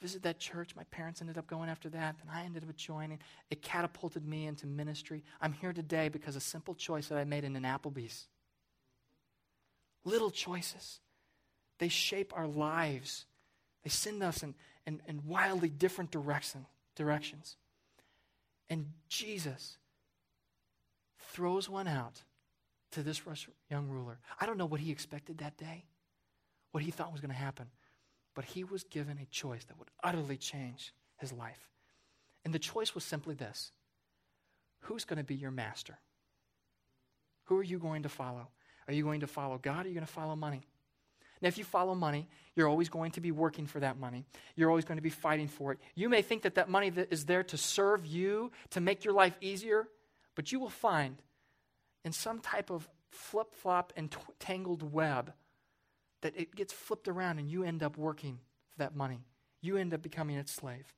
Visit 0.00 0.22
that 0.24 0.38
church. 0.38 0.74
My 0.76 0.84
parents 0.84 1.20
ended 1.20 1.38
up 1.38 1.46
going 1.46 1.70
after 1.70 1.88
that, 1.90 2.16
and 2.20 2.30
I 2.30 2.44
ended 2.44 2.64
up 2.68 2.76
joining. 2.76 3.20
It 3.50 3.62
catapulted 3.62 4.26
me 4.26 4.46
into 4.46 4.66
ministry. 4.66 5.22
I'm 5.40 5.52
here 5.52 5.72
today 5.72 6.08
because 6.08 6.36
a 6.36 6.40
simple 6.40 6.74
choice 6.74 7.08
that 7.08 7.18
I 7.18 7.24
made 7.24 7.44
in 7.44 7.56
an 7.56 7.62
Applebee's. 7.62 8.26
Little 10.04 10.30
choices. 10.30 11.00
They 11.78 11.88
shape 11.88 12.32
our 12.36 12.46
lives. 12.46 13.26
They 13.84 13.90
send 13.90 14.22
us 14.22 14.42
in, 14.42 14.54
in, 14.86 15.00
in 15.06 15.22
wildly 15.26 15.68
different 15.68 16.10
direction, 16.10 16.66
directions. 16.96 17.56
And 18.68 18.86
Jesus 19.08 19.78
throws 21.32 21.68
one 21.68 21.88
out 21.88 22.22
to 22.92 23.02
this 23.02 23.22
young 23.70 23.88
ruler. 23.88 24.18
I 24.40 24.46
don't 24.46 24.58
know 24.58 24.66
what 24.66 24.80
he 24.80 24.90
expected 24.90 25.38
that 25.38 25.56
day, 25.56 25.84
what 26.72 26.82
he 26.82 26.90
thought 26.90 27.12
was 27.12 27.20
going 27.20 27.30
to 27.30 27.36
happen, 27.36 27.66
but 28.34 28.44
he 28.44 28.64
was 28.64 28.84
given 28.84 29.18
a 29.18 29.26
choice 29.26 29.64
that 29.64 29.78
would 29.78 29.90
utterly 30.02 30.36
change 30.36 30.92
his 31.18 31.32
life. 31.32 31.70
And 32.44 32.52
the 32.52 32.58
choice 32.58 32.94
was 32.94 33.04
simply 33.04 33.34
this 33.34 33.72
Who's 34.80 35.04
going 35.04 35.18
to 35.18 35.24
be 35.24 35.36
your 35.36 35.50
master? 35.50 35.98
Who 37.44 37.58
are 37.58 37.62
you 37.62 37.78
going 37.78 38.02
to 38.02 38.08
follow? 38.08 38.48
Are 38.88 38.94
you 38.94 39.04
going 39.04 39.20
to 39.20 39.26
follow 39.26 39.58
God 39.58 39.80
or 39.80 39.82
are 39.82 39.88
you 39.88 39.94
going 39.94 40.06
to 40.06 40.12
follow 40.12 40.34
money? 40.34 40.62
Now, 41.40 41.48
if 41.48 41.58
you 41.58 41.64
follow 41.64 41.94
money, 41.94 42.28
you're 42.54 42.68
always 42.68 42.88
going 42.88 43.10
to 43.12 43.20
be 43.20 43.32
working 43.32 43.66
for 43.66 43.80
that 43.80 43.98
money. 43.98 44.24
You're 44.54 44.70
always 44.70 44.84
going 44.84 44.98
to 44.98 45.02
be 45.02 45.10
fighting 45.10 45.48
for 45.48 45.72
it. 45.72 45.80
You 45.96 46.08
may 46.08 46.22
think 46.22 46.42
that 46.42 46.54
that 46.54 46.68
money 46.68 46.90
that 46.90 47.12
is 47.12 47.24
there 47.24 47.42
to 47.44 47.56
serve 47.56 48.06
you, 48.06 48.52
to 48.70 48.80
make 48.80 49.04
your 49.04 49.12
life 49.12 49.36
easier, 49.40 49.88
but 50.36 50.52
you 50.52 50.60
will 50.60 50.70
find 50.70 51.16
in 52.04 52.12
some 52.12 52.38
type 52.38 52.70
of 52.70 52.88
flip 53.10 53.54
flop 53.54 53.92
and 53.96 54.14
tangled 54.38 54.92
web 54.92 55.32
that 56.22 56.36
it 56.36 56.54
gets 56.54 56.72
flipped 56.72 57.08
around 57.08 57.38
and 57.38 57.50
you 57.50 57.62
end 57.62 57.82
up 57.82 57.96
working 57.96 58.38
for 58.70 58.78
that 58.78 58.96
money. 58.96 59.20
You 59.60 59.76
end 59.76 59.92
up 59.94 60.02
becoming 60.02 60.36
its 60.36 60.52
slave. 60.52 60.94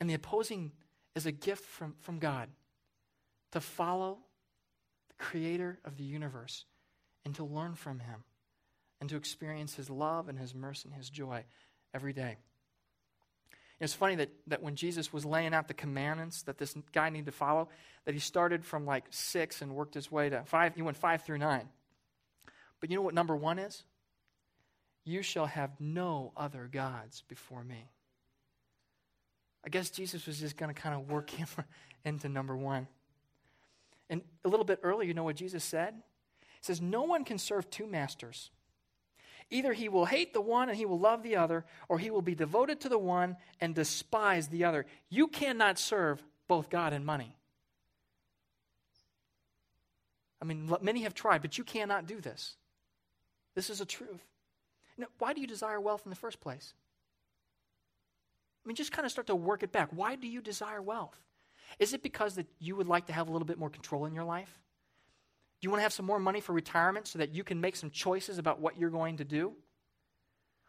And 0.00 0.08
the 0.08 0.14
opposing 0.14 0.72
is 1.14 1.26
a 1.26 1.32
gift 1.32 1.64
from, 1.64 1.94
from 2.00 2.18
God 2.18 2.48
to 3.52 3.60
follow 3.60 4.18
the 5.08 5.24
creator 5.24 5.78
of 5.84 5.96
the 5.96 6.04
universe 6.04 6.64
and 7.24 7.34
to 7.36 7.44
learn 7.44 7.74
from 7.74 7.98
him 8.00 8.24
and 9.00 9.08
to 9.10 9.16
experience 9.16 9.74
his 9.74 9.90
love 9.90 10.28
and 10.28 10.38
his 10.38 10.54
mercy 10.54 10.88
and 10.88 10.96
his 10.96 11.10
joy 11.10 11.44
every 11.94 12.12
day. 12.12 12.36
It's 13.80 13.94
funny 13.94 14.16
that, 14.16 14.30
that 14.48 14.62
when 14.62 14.74
Jesus 14.74 15.12
was 15.12 15.24
laying 15.24 15.54
out 15.54 15.68
the 15.68 15.74
commandments 15.74 16.42
that 16.42 16.58
this 16.58 16.74
guy 16.92 17.10
needed 17.10 17.26
to 17.26 17.32
follow, 17.32 17.68
that 18.06 18.14
he 18.14 18.20
started 18.20 18.64
from 18.64 18.84
like 18.84 19.04
six 19.10 19.62
and 19.62 19.74
worked 19.74 19.94
his 19.94 20.10
way 20.10 20.28
to 20.28 20.42
five. 20.46 20.74
He 20.74 20.82
went 20.82 20.96
five 20.96 21.22
through 21.22 21.38
nine. 21.38 21.68
But 22.80 22.90
you 22.90 22.96
know 22.96 23.02
what 23.02 23.14
number 23.14 23.36
one 23.36 23.58
is? 23.58 23.84
You 25.08 25.22
shall 25.22 25.46
have 25.46 25.70
no 25.80 26.32
other 26.36 26.68
gods 26.70 27.22
before 27.28 27.64
me. 27.64 27.88
I 29.64 29.70
guess 29.70 29.88
Jesus 29.88 30.26
was 30.26 30.38
just 30.38 30.58
going 30.58 30.72
to 30.72 30.78
kind 30.78 30.94
of 30.94 31.10
work 31.10 31.30
him 31.30 31.48
into 32.04 32.28
number 32.28 32.54
one. 32.54 32.86
And 34.10 34.20
a 34.44 34.50
little 34.50 34.66
bit 34.66 34.80
earlier, 34.82 35.08
you 35.08 35.14
know 35.14 35.24
what 35.24 35.36
Jesus 35.36 35.64
said? 35.64 35.94
He 36.40 36.46
says, 36.60 36.82
No 36.82 37.04
one 37.04 37.24
can 37.24 37.38
serve 37.38 37.70
two 37.70 37.86
masters. 37.86 38.50
Either 39.50 39.72
he 39.72 39.88
will 39.88 40.04
hate 40.04 40.34
the 40.34 40.42
one 40.42 40.68
and 40.68 40.76
he 40.76 40.84
will 40.84 40.98
love 40.98 41.22
the 41.22 41.36
other, 41.36 41.64
or 41.88 41.98
he 41.98 42.10
will 42.10 42.20
be 42.20 42.34
devoted 42.34 42.80
to 42.80 42.90
the 42.90 42.98
one 42.98 43.38
and 43.62 43.74
despise 43.74 44.48
the 44.48 44.64
other. 44.64 44.84
You 45.08 45.26
cannot 45.26 45.78
serve 45.78 46.22
both 46.48 46.68
God 46.68 46.92
and 46.92 47.06
money. 47.06 47.34
I 50.42 50.44
mean, 50.44 50.70
many 50.82 51.04
have 51.04 51.14
tried, 51.14 51.40
but 51.40 51.56
you 51.56 51.64
cannot 51.64 52.06
do 52.06 52.20
this. 52.20 52.56
This 53.54 53.70
is 53.70 53.80
a 53.80 53.86
truth. 53.86 54.22
Now, 54.98 55.06
why 55.18 55.32
do 55.32 55.40
you 55.40 55.46
desire 55.46 55.80
wealth 55.80 56.02
in 56.04 56.10
the 56.10 56.16
first 56.16 56.40
place? 56.40 56.74
I 58.64 58.68
mean, 58.68 58.76
just 58.76 58.92
kind 58.92 59.06
of 59.06 59.12
start 59.12 59.28
to 59.28 59.36
work 59.36 59.62
it 59.62 59.72
back. 59.72 59.88
Why 59.92 60.16
do 60.16 60.26
you 60.26 60.42
desire 60.42 60.82
wealth? 60.82 61.18
Is 61.78 61.94
it 61.94 62.02
because 62.02 62.34
that 62.34 62.46
you 62.58 62.76
would 62.76 62.88
like 62.88 63.06
to 63.06 63.12
have 63.12 63.28
a 63.28 63.32
little 63.32 63.46
bit 63.46 63.58
more 63.58 63.70
control 63.70 64.04
in 64.06 64.14
your 64.14 64.24
life? 64.24 64.60
Do 65.60 65.66
you 65.66 65.70
want 65.70 65.80
to 65.80 65.84
have 65.84 65.92
some 65.92 66.06
more 66.06 66.18
money 66.18 66.40
for 66.40 66.52
retirement 66.52 67.06
so 67.06 67.18
that 67.18 67.34
you 67.34 67.44
can 67.44 67.60
make 67.60 67.76
some 67.76 67.90
choices 67.90 68.38
about 68.38 68.60
what 68.60 68.78
you're 68.78 68.90
going 68.90 69.16
to 69.18 69.24
do? 69.24 69.54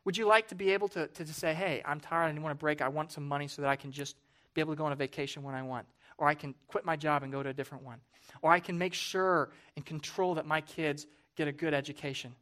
Would 0.06 0.18
you 0.18 0.28
like 0.28 0.48
to 0.48 0.56
be 0.56 0.72
able 0.72 0.88
to, 0.90 1.08
to, 1.08 1.26
to 1.26 1.34
say, 1.34 1.54
hey, 1.54 1.82
I'm 1.86 2.00
tired, 2.00 2.36
I 2.36 2.40
want 2.40 2.54
a 2.54 2.56
break, 2.56 2.82
I 2.82 2.88
want 2.88 3.12
some 3.12 3.28
money 3.28 3.48
so 3.48 3.62
that 3.62 3.70
I 3.70 3.76
can 3.76 3.92
just 3.92 4.16
be 4.54 4.62
able 4.62 4.74
to 4.74 4.78
go 4.78 4.86
on 4.86 4.92
a 4.92 4.96
vacation 4.96 5.44
when 5.44 5.56
I 5.56 5.62
want? 5.62 5.86
Or 6.18 6.28
I 6.28 6.34
can 6.34 6.56
quit 6.68 6.86
my 6.86 6.96
job 6.96 7.24
and 7.24 7.32
go 7.32 7.44
to 7.44 7.50
a 7.50 7.54
different 7.54 7.84
one. 7.84 8.00
Or 8.42 8.52
I 8.52 8.60
can 8.60 8.78
make 8.78 8.94
sure 8.94 9.52
and 9.76 9.86
control 9.86 10.36
that 10.36 10.46
my 10.46 10.62
kids 10.62 11.06
get 11.36 11.48
a 11.48 11.52
good 11.52 11.74
education. 11.74 12.34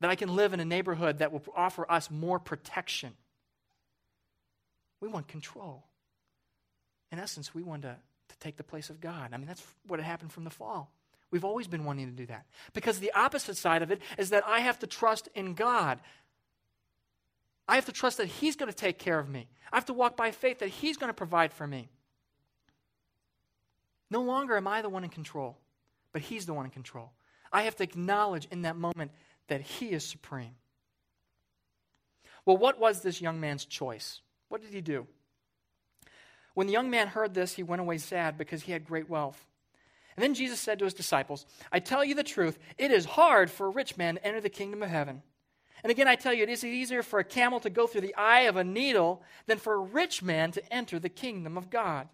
That 0.00 0.10
I 0.10 0.14
can 0.14 0.34
live 0.34 0.52
in 0.52 0.60
a 0.60 0.64
neighborhood 0.64 1.18
that 1.18 1.32
will 1.32 1.42
offer 1.54 1.90
us 1.90 2.10
more 2.10 2.38
protection. 2.38 3.12
We 5.00 5.08
want 5.08 5.28
control. 5.28 5.84
In 7.12 7.18
essence, 7.18 7.54
we 7.54 7.62
want 7.62 7.82
to, 7.82 7.96
to 8.28 8.38
take 8.38 8.56
the 8.56 8.64
place 8.64 8.90
of 8.90 9.00
God. 9.00 9.30
I 9.32 9.36
mean, 9.36 9.46
that's 9.46 9.62
what 9.86 10.00
happened 10.00 10.32
from 10.32 10.44
the 10.44 10.50
fall. 10.50 10.90
We've 11.30 11.44
always 11.44 11.68
been 11.68 11.84
wanting 11.84 12.06
to 12.06 12.12
do 12.12 12.26
that. 12.26 12.46
Because 12.72 12.98
the 12.98 13.12
opposite 13.12 13.56
side 13.56 13.82
of 13.82 13.90
it 13.90 14.00
is 14.18 14.30
that 14.30 14.44
I 14.46 14.60
have 14.60 14.78
to 14.80 14.86
trust 14.86 15.28
in 15.34 15.54
God. 15.54 16.00
I 17.68 17.76
have 17.76 17.86
to 17.86 17.92
trust 17.92 18.18
that 18.18 18.26
He's 18.26 18.56
going 18.56 18.70
to 18.70 18.76
take 18.76 18.98
care 18.98 19.18
of 19.18 19.28
me. 19.28 19.48
I 19.72 19.76
have 19.76 19.86
to 19.86 19.92
walk 19.92 20.16
by 20.16 20.32
faith 20.32 20.58
that 20.58 20.68
He's 20.68 20.96
going 20.96 21.10
to 21.10 21.14
provide 21.14 21.52
for 21.52 21.66
me. 21.66 21.88
No 24.10 24.22
longer 24.22 24.56
am 24.56 24.66
I 24.66 24.82
the 24.82 24.88
one 24.88 25.04
in 25.04 25.10
control, 25.10 25.56
but 26.12 26.22
He's 26.22 26.46
the 26.46 26.54
one 26.54 26.64
in 26.64 26.72
control. 26.72 27.12
I 27.52 27.62
have 27.62 27.76
to 27.76 27.84
acknowledge 27.84 28.48
in 28.50 28.62
that 28.62 28.76
moment 28.76 29.12
that 29.50 29.60
He 29.60 29.90
is 29.90 30.04
supreme. 30.04 30.54
Well, 32.44 32.56
what 32.56 32.80
was 32.80 33.02
this 33.02 33.20
young 33.20 33.38
man's 33.40 33.64
choice? 33.64 34.22
What 34.48 34.62
did 34.62 34.72
he 34.72 34.80
do? 34.80 35.06
When 36.54 36.66
the 36.66 36.72
young 36.72 36.90
man 36.90 37.06
heard 37.06 37.34
this, 37.34 37.54
he 37.54 37.62
went 37.62 37.80
away 37.80 37.98
sad 37.98 38.36
because 38.36 38.62
he 38.62 38.72
had 38.72 38.86
great 38.86 39.08
wealth. 39.08 39.46
And 40.16 40.22
then 40.22 40.34
Jesus 40.34 40.58
said 40.58 40.78
to 40.78 40.84
his 40.84 40.94
disciples, 40.94 41.46
I 41.70 41.78
tell 41.78 42.04
you 42.04 42.14
the 42.14 42.22
truth, 42.24 42.58
it 42.76 42.90
is 42.90 43.04
hard 43.04 43.50
for 43.50 43.66
a 43.66 43.70
rich 43.70 43.96
man 43.96 44.16
to 44.16 44.26
enter 44.26 44.40
the 44.40 44.48
kingdom 44.48 44.82
of 44.82 44.90
heaven. 44.90 45.22
And 45.82 45.90
again, 45.90 46.08
I 46.08 46.16
tell 46.16 46.34
you, 46.34 46.42
it 46.42 46.48
is 46.48 46.64
easier 46.64 47.02
for 47.02 47.20
a 47.20 47.24
camel 47.24 47.60
to 47.60 47.70
go 47.70 47.86
through 47.86 48.02
the 48.02 48.14
eye 48.16 48.42
of 48.42 48.56
a 48.56 48.64
needle 48.64 49.22
than 49.46 49.58
for 49.58 49.74
a 49.74 49.78
rich 49.78 50.22
man 50.22 50.50
to 50.52 50.72
enter 50.72 50.98
the 50.98 51.08
kingdom 51.08 51.56
of 51.56 51.70
God. 51.70 52.08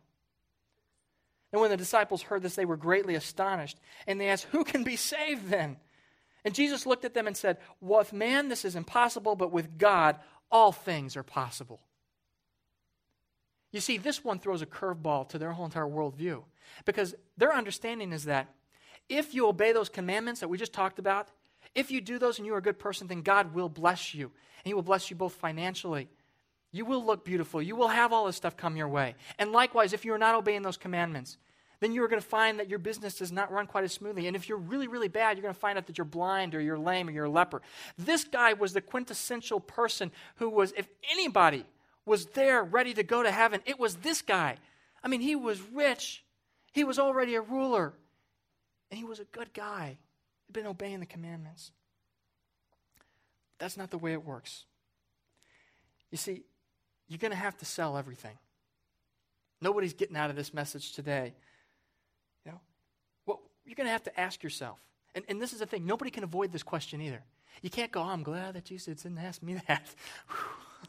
And 1.50 1.60
when 1.60 1.70
the 1.70 1.76
disciples 1.76 2.22
heard 2.22 2.42
this, 2.42 2.54
they 2.54 2.64
were 2.64 2.76
greatly 2.76 3.14
astonished. 3.14 3.78
And 4.06 4.20
they 4.20 4.28
asked, 4.28 4.44
Who 4.50 4.62
can 4.62 4.84
be 4.84 4.96
saved 4.96 5.48
then? 5.48 5.78
And 6.46 6.54
Jesus 6.54 6.86
looked 6.86 7.04
at 7.04 7.12
them 7.12 7.26
and 7.26 7.36
said, 7.36 7.58
With 7.80 8.12
man 8.12 8.48
this 8.48 8.64
is 8.64 8.76
impossible, 8.76 9.34
but 9.34 9.50
with 9.50 9.76
God 9.76 10.16
all 10.48 10.70
things 10.70 11.16
are 11.16 11.24
possible. 11.24 11.80
You 13.72 13.80
see, 13.80 13.98
this 13.98 14.22
one 14.22 14.38
throws 14.38 14.62
a 14.62 14.66
curveball 14.66 15.28
to 15.30 15.38
their 15.38 15.50
whole 15.50 15.64
entire 15.64 15.86
worldview 15.88 16.44
because 16.84 17.16
their 17.36 17.52
understanding 17.52 18.12
is 18.12 18.26
that 18.26 18.46
if 19.08 19.34
you 19.34 19.48
obey 19.48 19.72
those 19.72 19.88
commandments 19.88 20.40
that 20.40 20.46
we 20.46 20.56
just 20.56 20.72
talked 20.72 21.00
about, 21.00 21.28
if 21.74 21.90
you 21.90 22.00
do 22.00 22.16
those 22.16 22.38
and 22.38 22.46
you're 22.46 22.58
a 22.58 22.62
good 22.62 22.78
person, 22.78 23.08
then 23.08 23.22
God 23.22 23.52
will 23.52 23.68
bless 23.68 24.14
you. 24.14 24.26
And 24.26 24.66
He 24.66 24.72
will 24.72 24.82
bless 24.82 25.10
you 25.10 25.16
both 25.16 25.34
financially. 25.34 26.08
You 26.70 26.84
will 26.84 27.04
look 27.04 27.24
beautiful. 27.24 27.60
You 27.60 27.74
will 27.74 27.88
have 27.88 28.12
all 28.12 28.26
this 28.26 28.36
stuff 28.36 28.56
come 28.56 28.76
your 28.76 28.88
way. 28.88 29.16
And 29.36 29.50
likewise, 29.50 29.92
if 29.92 30.04
you're 30.04 30.16
not 30.16 30.36
obeying 30.36 30.62
those 30.62 30.76
commandments, 30.76 31.38
then 31.80 31.92
you're 31.92 32.08
going 32.08 32.20
to 32.20 32.26
find 32.26 32.58
that 32.58 32.68
your 32.68 32.78
business 32.78 33.18
does 33.18 33.32
not 33.32 33.52
run 33.52 33.66
quite 33.66 33.84
as 33.84 33.92
smoothly. 33.92 34.26
And 34.26 34.36
if 34.36 34.48
you're 34.48 34.58
really, 34.58 34.88
really 34.88 35.08
bad, 35.08 35.36
you're 35.36 35.42
going 35.42 35.54
to 35.54 35.60
find 35.60 35.76
out 35.76 35.86
that 35.86 35.98
you're 35.98 36.04
blind 36.04 36.54
or 36.54 36.60
you're 36.60 36.78
lame 36.78 37.08
or 37.08 37.12
you're 37.12 37.24
a 37.24 37.30
leper. 37.30 37.62
This 37.98 38.24
guy 38.24 38.54
was 38.54 38.72
the 38.72 38.80
quintessential 38.80 39.60
person 39.60 40.10
who 40.36 40.48
was, 40.48 40.72
if 40.76 40.88
anybody 41.12 41.64
was 42.04 42.26
there 42.26 42.62
ready 42.62 42.94
to 42.94 43.02
go 43.02 43.22
to 43.22 43.30
heaven, 43.30 43.60
it 43.66 43.78
was 43.78 43.96
this 43.96 44.22
guy. 44.22 44.56
I 45.02 45.08
mean, 45.08 45.20
he 45.20 45.36
was 45.36 45.60
rich, 45.72 46.24
he 46.72 46.84
was 46.84 46.98
already 46.98 47.34
a 47.34 47.40
ruler, 47.40 47.92
and 48.90 48.98
he 48.98 49.04
was 49.04 49.20
a 49.20 49.24
good 49.24 49.52
guy. 49.52 49.98
He'd 50.46 50.52
been 50.52 50.66
obeying 50.66 51.00
the 51.00 51.06
commandments. 51.06 51.72
That's 53.58 53.76
not 53.76 53.90
the 53.90 53.98
way 53.98 54.12
it 54.12 54.24
works. 54.24 54.64
You 56.10 56.18
see, 56.18 56.44
you're 57.08 57.18
going 57.18 57.32
to 57.32 57.36
have 57.36 57.56
to 57.58 57.64
sell 57.64 57.96
everything. 57.96 58.36
Nobody's 59.60 59.94
getting 59.94 60.16
out 60.16 60.30
of 60.30 60.36
this 60.36 60.52
message 60.52 60.92
today. 60.92 61.34
You're 63.66 63.74
going 63.74 63.86
to 63.86 63.92
have 63.92 64.04
to 64.04 64.20
ask 64.20 64.42
yourself. 64.42 64.78
And, 65.14 65.24
and 65.28 65.40
this 65.40 65.52
is 65.52 65.60
the 65.60 65.66
thing, 65.66 65.86
nobody 65.86 66.10
can 66.10 66.24
avoid 66.24 66.52
this 66.52 66.62
question 66.62 67.00
either. 67.00 67.22
You 67.62 67.70
can't 67.70 67.90
go, 67.90 68.00
oh, 68.00 68.04
I'm 68.04 68.22
glad 68.22 68.54
that 68.54 68.64
Jesus 68.64 69.02
didn't 69.02 69.18
ask 69.18 69.42
me 69.42 69.60
that. 69.66 69.86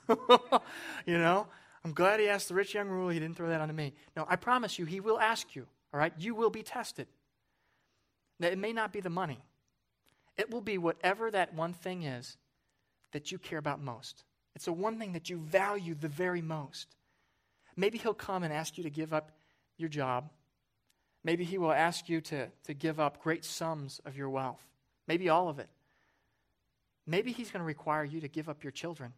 you 1.06 1.18
know, 1.18 1.48
I'm 1.84 1.94
glad 1.94 2.20
he 2.20 2.28
asked 2.28 2.50
the 2.50 2.54
rich 2.54 2.74
young 2.74 2.90
ruler. 2.90 3.14
He 3.14 3.20
didn't 3.20 3.38
throw 3.38 3.50
that 3.50 3.62
onto 3.62 3.74
me. 3.74 3.94
No, 4.16 4.26
I 4.28 4.36
promise 4.36 4.78
you, 4.78 4.86
he 4.86 5.00
will 5.00 5.20
ask 5.20 5.56
you. 5.56 5.66
All 5.94 6.00
right, 6.00 6.14
you 6.18 6.36
will 6.36 6.50
be 6.50 6.64
tested. 6.64 7.08
Now, 8.40 8.50
it 8.50 8.58
may 8.58 8.74
not 8.74 8.92
be 8.92 9.00
the 9.00 9.10
money. 9.10 9.40
It 10.36 10.52
will 10.52 10.62
be 10.62 10.78
whatever 10.78 11.32
that 11.32 11.54
one 11.54 11.74
thing 11.74 12.04
is 12.04 12.38
that 13.14 13.32
you 13.32 13.40
care 13.40 13.58
about 13.58 13.82
most. 13.82 14.24
It's 14.56 14.66
the 14.66 14.74
one 14.74 15.00
thing 15.00 15.14
that 15.14 15.30
you 15.30 15.38
value 15.38 15.96
the 15.96 16.08
very 16.08 16.42
most. 16.42 16.96
Maybe 17.76 17.98
he'll 17.98 18.14
come 18.14 18.44
and 18.44 18.52
ask 18.52 18.78
you 18.78 18.84
to 18.84 18.90
give 18.90 19.14
up 19.14 19.32
your 19.78 19.90
job. 19.90 20.30
Maybe 21.28 21.44
he 21.44 21.58
will 21.58 21.74
ask 21.74 22.08
you 22.08 22.22
to, 22.22 22.48
to 22.68 22.74
give 22.74 23.02
up 23.02 23.22
great 23.22 23.44
sums 23.44 24.00
of 24.06 24.16
your 24.16 24.30
wealth. 24.30 24.66
Maybe 25.10 25.28
all 25.28 25.50
of 25.50 25.60
it. 25.60 25.68
Maybe 27.06 27.34
he's 27.34 27.52
going 27.52 27.60
to 27.60 27.66
require 27.66 28.06
you 28.06 28.22
to 28.22 28.30
give 28.30 28.48
up 28.48 28.64
your 28.64 28.72
children. 28.72 29.12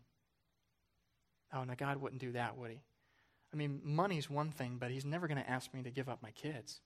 Oh, 1.53 1.63
no, 1.65 1.75
God 1.77 1.97
wouldn't 1.97 2.19
do 2.19 2.31
that, 2.31 2.57
would 2.57 2.71
he? 2.71 2.81
I 3.53 3.57
mean, 3.57 3.81
money's 3.83 4.27
one 4.27 4.49
thing, 4.49 4.77
but 4.79 4.89
he's 4.89 5.05
never 5.05 5.27
going 5.27 5.37
to 5.37 5.47
ask 5.47 5.71
me 5.71 5.83
to 5.83 5.91
give 5.91 6.09
up 6.09 6.23
my 6.23 6.31
kids. 6.31 6.81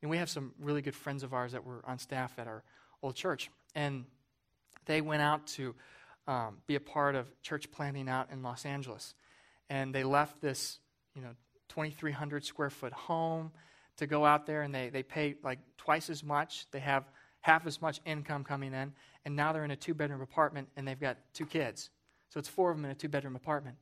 And 0.00 0.12
we 0.12 0.18
have 0.18 0.30
some 0.30 0.52
really 0.60 0.80
good 0.80 0.94
friends 0.94 1.24
of 1.24 1.34
ours 1.34 1.50
that 1.50 1.64
were 1.64 1.82
on 1.84 1.98
staff 1.98 2.38
at 2.38 2.46
our 2.46 2.62
old 3.02 3.16
church, 3.16 3.50
and 3.74 4.04
they 4.86 5.00
went 5.00 5.22
out 5.22 5.44
to 5.48 5.74
um, 6.28 6.58
be 6.68 6.76
a 6.76 6.80
part 6.80 7.16
of 7.16 7.26
church 7.42 7.68
planting 7.72 8.08
out 8.08 8.30
in 8.30 8.44
Los 8.44 8.64
Angeles. 8.64 9.16
And 9.68 9.92
they 9.92 10.04
left 10.04 10.40
this, 10.40 10.78
you 11.16 11.22
know, 11.22 11.34
2,300 11.70 12.44
square 12.44 12.70
foot 12.70 12.92
home 12.92 13.50
to 13.98 14.06
go 14.06 14.24
out 14.24 14.46
there, 14.46 14.62
and 14.62 14.74
they, 14.74 14.88
they 14.88 15.02
pay 15.02 15.36
like 15.42 15.58
twice 15.76 16.10
as 16.10 16.24
much. 16.24 16.66
They 16.70 16.80
have 16.80 17.04
half 17.40 17.66
as 17.66 17.80
much 17.80 18.00
income 18.04 18.44
coming 18.44 18.72
in, 18.72 18.92
and 19.24 19.36
now 19.36 19.52
they're 19.52 19.64
in 19.64 19.70
a 19.70 19.76
two 19.76 19.94
bedroom 19.94 20.20
apartment 20.20 20.68
and 20.76 20.86
they've 20.86 21.00
got 21.00 21.18
two 21.34 21.46
kids. 21.46 21.90
So 22.30 22.38
it's 22.38 22.48
four 22.48 22.70
of 22.70 22.76
them 22.76 22.84
in 22.84 22.90
a 22.90 22.94
two 22.94 23.08
bedroom 23.08 23.36
apartment. 23.36 23.76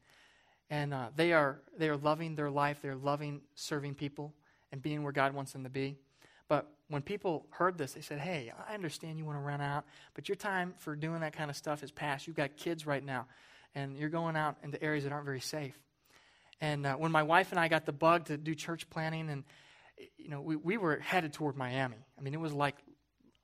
And 0.70 0.92
uh, 0.92 1.08
they, 1.14 1.32
are, 1.32 1.60
they 1.78 1.88
are 1.88 1.96
loving 1.96 2.34
their 2.34 2.50
life, 2.50 2.78
they're 2.82 2.96
loving 2.96 3.40
serving 3.54 3.94
people 3.94 4.34
and 4.72 4.82
being 4.82 5.02
where 5.02 5.12
God 5.12 5.34
wants 5.34 5.52
them 5.52 5.64
to 5.64 5.70
be. 5.70 5.96
But 6.48 6.66
when 6.88 7.02
people 7.02 7.46
heard 7.50 7.78
this, 7.78 7.92
they 7.92 8.00
said, 8.00 8.18
Hey, 8.18 8.52
I 8.68 8.74
understand 8.74 9.18
you 9.18 9.24
want 9.24 9.38
to 9.38 9.42
run 9.42 9.60
out, 9.60 9.84
but 10.14 10.28
your 10.28 10.36
time 10.36 10.74
for 10.78 10.94
doing 10.94 11.20
that 11.20 11.32
kind 11.32 11.50
of 11.50 11.56
stuff 11.56 11.82
is 11.82 11.90
past. 11.90 12.26
You've 12.26 12.36
got 12.36 12.56
kids 12.56 12.86
right 12.86 13.04
now, 13.04 13.26
and 13.74 13.96
you're 13.96 14.08
going 14.08 14.36
out 14.36 14.56
into 14.62 14.82
areas 14.82 15.04
that 15.04 15.12
aren't 15.12 15.24
very 15.24 15.40
safe. 15.40 15.78
And 16.60 16.86
uh, 16.86 16.94
when 16.94 17.12
my 17.12 17.22
wife 17.22 17.50
and 17.50 17.60
I 17.60 17.68
got 17.68 17.84
the 17.84 17.92
bug 17.92 18.26
to 18.26 18.36
do 18.36 18.54
church 18.54 18.88
planting 18.90 19.28
and 19.28 19.44
you 20.16 20.28
know, 20.28 20.40
we, 20.40 20.56
we 20.56 20.76
were 20.76 20.98
headed 20.98 21.32
toward 21.32 21.56
Miami. 21.56 21.96
I 22.18 22.22
mean, 22.22 22.34
it 22.34 22.40
was 22.40 22.52
like 22.52 22.76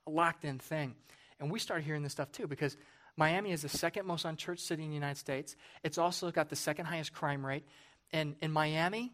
a 0.06 0.10
locked 0.10 0.44
in 0.44 0.58
thing. 0.58 0.94
And 1.40 1.50
we 1.50 1.58
started 1.58 1.84
hearing 1.84 2.02
this 2.02 2.12
stuff 2.12 2.30
too 2.32 2.46
because 2.46 2.76
Miami 3.16 3.52
is 3.52 3.62
the 3.62 3.68
second 3.68 4.06
most 4.06 4.24
unchurched 4.24 4.64
city 4.64 4.82
in 4.84 4.88
the 4.88 4.94
United 4.94 5.18
States. 5.18 5.56
It's 5.82 5.98
also 5.98 6.30
got 6.30 6.48
the 6.48 6.56
second 6.56 6.86
highest 6.86 7.12
crime 7.12 7.44
rate. 7.44 7.64
And 8.12 8.36
in 8.40 8.52
Miami, 8.52 9.12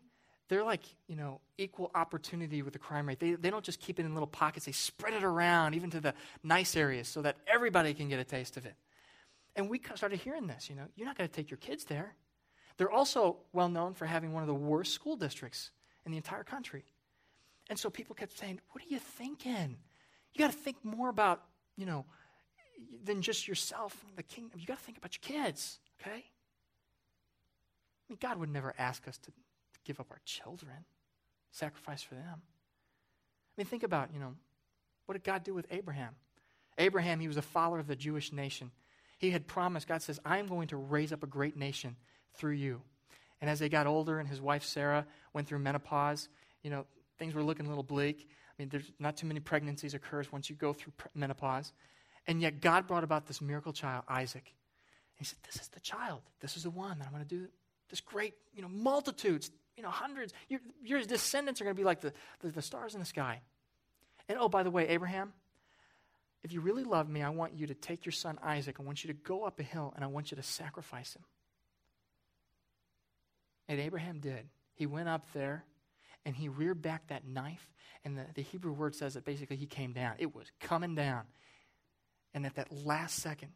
they're 0.48 0.64
like, 0.64 0.82
you 1.06 1.16
know, 1.16 1.40
equal 1.58 1.90
opportunity 1.94 2.62
with 2.62 2.72
the 2.72 2.78
crime 2.78 3.06
rate. 3.06 3.20
They, 3.20 3.32
they 3.34 3.50
don't 3.50 3.64
just 3.64 3.80
keep 3.80 4.00
it 4.00 4.06
in 4.06 4.14
little 4.14 4.28
pockets, 4.28 4.66
they 4.66 4.72
spread 4.72 5.14
it 5.14 5.24
around, 5.24 5.74
even 5.74 5.90
to 5.90 6.00
the 6.00 6.14
nice 6.42 6.76
areas, 6.76 7.08
so 7.08 7.22
that 7.22 7.36
everybody 7.46 7.92
can 7.94 8.08
get 8.08 8.18
a 8.18 8.24
taste 8.24 8.56
of 8.56 8.64
it. 8.64 8.74
And 9.56 9.68
we 9.68 9.80
started 9.94 10.20
hearing 10.20 10.46
this, 10.46 10.70
you 10.70 10.76
know, 10.76 10.84
you're 10.94 11.06
not 11.06 11.18
going 11.18 11.28
to 11.28 11.34
take 11.34 11.50
your 11.50 11.58
kids 11.58 11.84
there. 11.84 12.14
They're 12.76 12.90
also 12.90 13.38
well 13.52 13.68
known 13.68 13.94
for 13.94 14.06
having 14.06 14.32
one 14.32 14.42
of 14.42 14.46
the 14.46 14.54
worst 14.54 14.92
school 14.92 15.16
districts 15.16 15.70
in 16.06 16.12
the 16.12 16.16
entire 16.16 16.44
country. 16.44 16.84
And 17.68 17.78
so 17.78 17.90
people 17.90 18.14
kept 18.14 18.38
saying, 18.38 18.60
What 18.72 18.84
are 18.84 18.88
you 18.88 18.98
thinking? 18.98 19.76
You 20.32 20.38
got 20.38 20.52
to 20.52 20.58
think 20.58 20.84
more 20.84 21.08
about, 21.08 21.42
you 21.76 21.86
know, 21.86 22.04
than 23.04 23.22
just 23.22 23.48
yourself 23.48 24.04
and 24.08 24.16
the 24.16 24.22
kingdom. 24.22 24.60
You 24.60 24.66
got 24.66 24.78
to 24.78 24.84
think 24.84 24.98
about 24.98 25.16
your 25.16 25.42
kids, 25.42 25.80
okay? 26.00 26.24
I 28.08 28.08
mean, 28.08 28.18
God 28.20 28.38
would 28.38 28.50
never 28.50 28.74
ask 28.78 29.06
us 29.08 29.18
to 29.18 29.32
give 29.84 30.00
up 30.00 30.06
our 30.10 30.20
children, 30.24 30.84
sacrifice 31.50 32.02
for 32.02 32.14
them. 32.14 32.42
I 32.42 33.54
mean, 33.56 33.66
think 33.66 33.82
about, 33.82 34.10
you 34.14 34.20
know, 34.20 34.34
what 35.06 35.14
did 35.14 35.24
God 35.24 35.42
do 35.44 35.54
with 35.54 35.66
Abraham? 35.70 36.14
Abraham, 36.78 37.20
he 37.20 37.28
was 37.28 37.36
a 37.36 37.42
follower 37.42 37.80
of 37.80 37.86
the 37.88 37.96
Jewish 37.96 38.32
nation. 38.32 38.70
He 39.18 39.30
had 39.30 39.46
promised, 39.46 39.88
God 39.88 40.02
says, 40.02 40.20
I 40.24 40.38
am 40.38 40.46
going 40.46 40.68
to 40.68 40.76
raise 40.76 41.12
up 41.12 41.24
a 41.24 41.26
great 41.26 41.56
nation 41.56 41.96
through 42.34 42.52
you. 42.52 42.82
And 43.40 43.50
as 43.50 43.58
they 43.58 43.68
got 43.68 43.86
older 43.86 44.20
and 44.20 44.28
his 44.28 44.40
wife 44.40 44.64
Sarah 44.64 45.06
went 45.32 45.48
through 45.48 45.58
menopause, 45.58 46.28
you 46.62 46.70
know, 46.70 46.86
things 47.18 47.34
were 47.34 47.42
looking 47.42 47.66
a 47.66 47.68
little 47.68 47.84
bleak. 47.84 48.28
I 48.30 48.62
mean, 48.62 48.68
there's 48.68 48.90
not 48.98 49.16
too 49.16 49.26
many 49.26 49.40
pregnancies 49.40 49.94
occurs 49.94 50.32
once 50.32 50.50
you 50.50 50.56
go 50.56 50.72
through 50.72 50.92
menopause. 51.14 51.72
And 52.26 52.40
yet 52.40 52.60
God 52.60 52.86
brought 52.86 53.04
about 53.04 53.26
this 53.26 53.40
miracle 53.40 53.72
child, 53.72 54.04
Isaac. 54.08 54.44
And 54.44 55.18
he 55.18 55.24
said, 55.24 55.38
This 55.44 55.62
is 55.62 55.68
the 55.68 55.80
child. 55.80 56.20
This 56.40 56.56
is 56.56 56.64
the 56.64 56.70
one 56.70 56.98
that 56.98 57.06
I'm 57.06 57.12
going 57.12 57.24
to 57.24 57.28
do 57.28 57.48
this 57.90 58.00
great, 58.00 58.34
you 58.54 58.62
know, 58.62 58.68
multitudes, 58.68 59.50
you 59.76 59.82
know, 59.82 59.90
hundreds. 59.90 60.32
Your, 60.48 60.60
your 60.82 61.02
descendants 61.02 61.60
are 61.60 61.64
going 61.64 61.74
to 61.74 61.80
be 61.80 61.84
like 61.84 62.00
the, 62.00 62.12
the, 62.40 62.48
the 62.48 62.62
stars 62.62 62.94
in 62.94 63.00
the 63.00 63.06
sky. 63.06 63.40
And 64.28 64.38
oh, 64.38 64.48
by 64.48 64.62
the 64.62 64.70
way, 64.70 64.88
Abraham, 64.88 65.32
if 66.42 66.52
you 66.52 66.60
really 66.60 66.84
love 66.84 67.08
me, 67.08 67.22
I 67.22 67.30
want 67.30 67.54
you 67.54 67.66
to 67.66 67.74
take 67.74 68.04
your 68.04 68.12
son 68.12 68.38
Isaac. 68.42 68.76
I 68.78 68.82
want 68.82 69.04
you 69.04 69.08
to 69.08 69.18
go 69.18 69.44
up 69.44 69.58
a 69.58 69.62
hill 69.62 69.92
and 69.96 70.04
I 70.04 70.08
want 70.08 70.30
you 70.30 70.36
to 70.36 70.42
sacrifice 70.42 71.14
him. 71.16 71.22
And 73.68 73.80
Abraham 73.80 74.20
did. 74.20 74.48
He 74.74 74.86
went 74.86 75.08
up 75.08 75.24
there 75.32 75.64
and 76.24 76.34
he 76.36 76.48
reared 76.48 76.82
back 76.82 77.08
that 77.08 77.26
knife. 77.26 77.68
And 78.04 78.16
the, 78.16 78.24
the 78.34 78.42
Hebrew 78.42 78.72
word 78.72 78.94
says 78.94 79.14
that 79.14 79.24
basically 79.24 79.56
he 79.56 79.66
came 79.66 79.92
down. 79.92 80.14
It 80.18 80.34
was 80.34 80.46
coming 80.60 80.94
down. 80.94 81.22
And 82.34 82.46
at 82.46 82.54
that 82.56 82.68
last 82.84 83.16
second, 83.16 83.52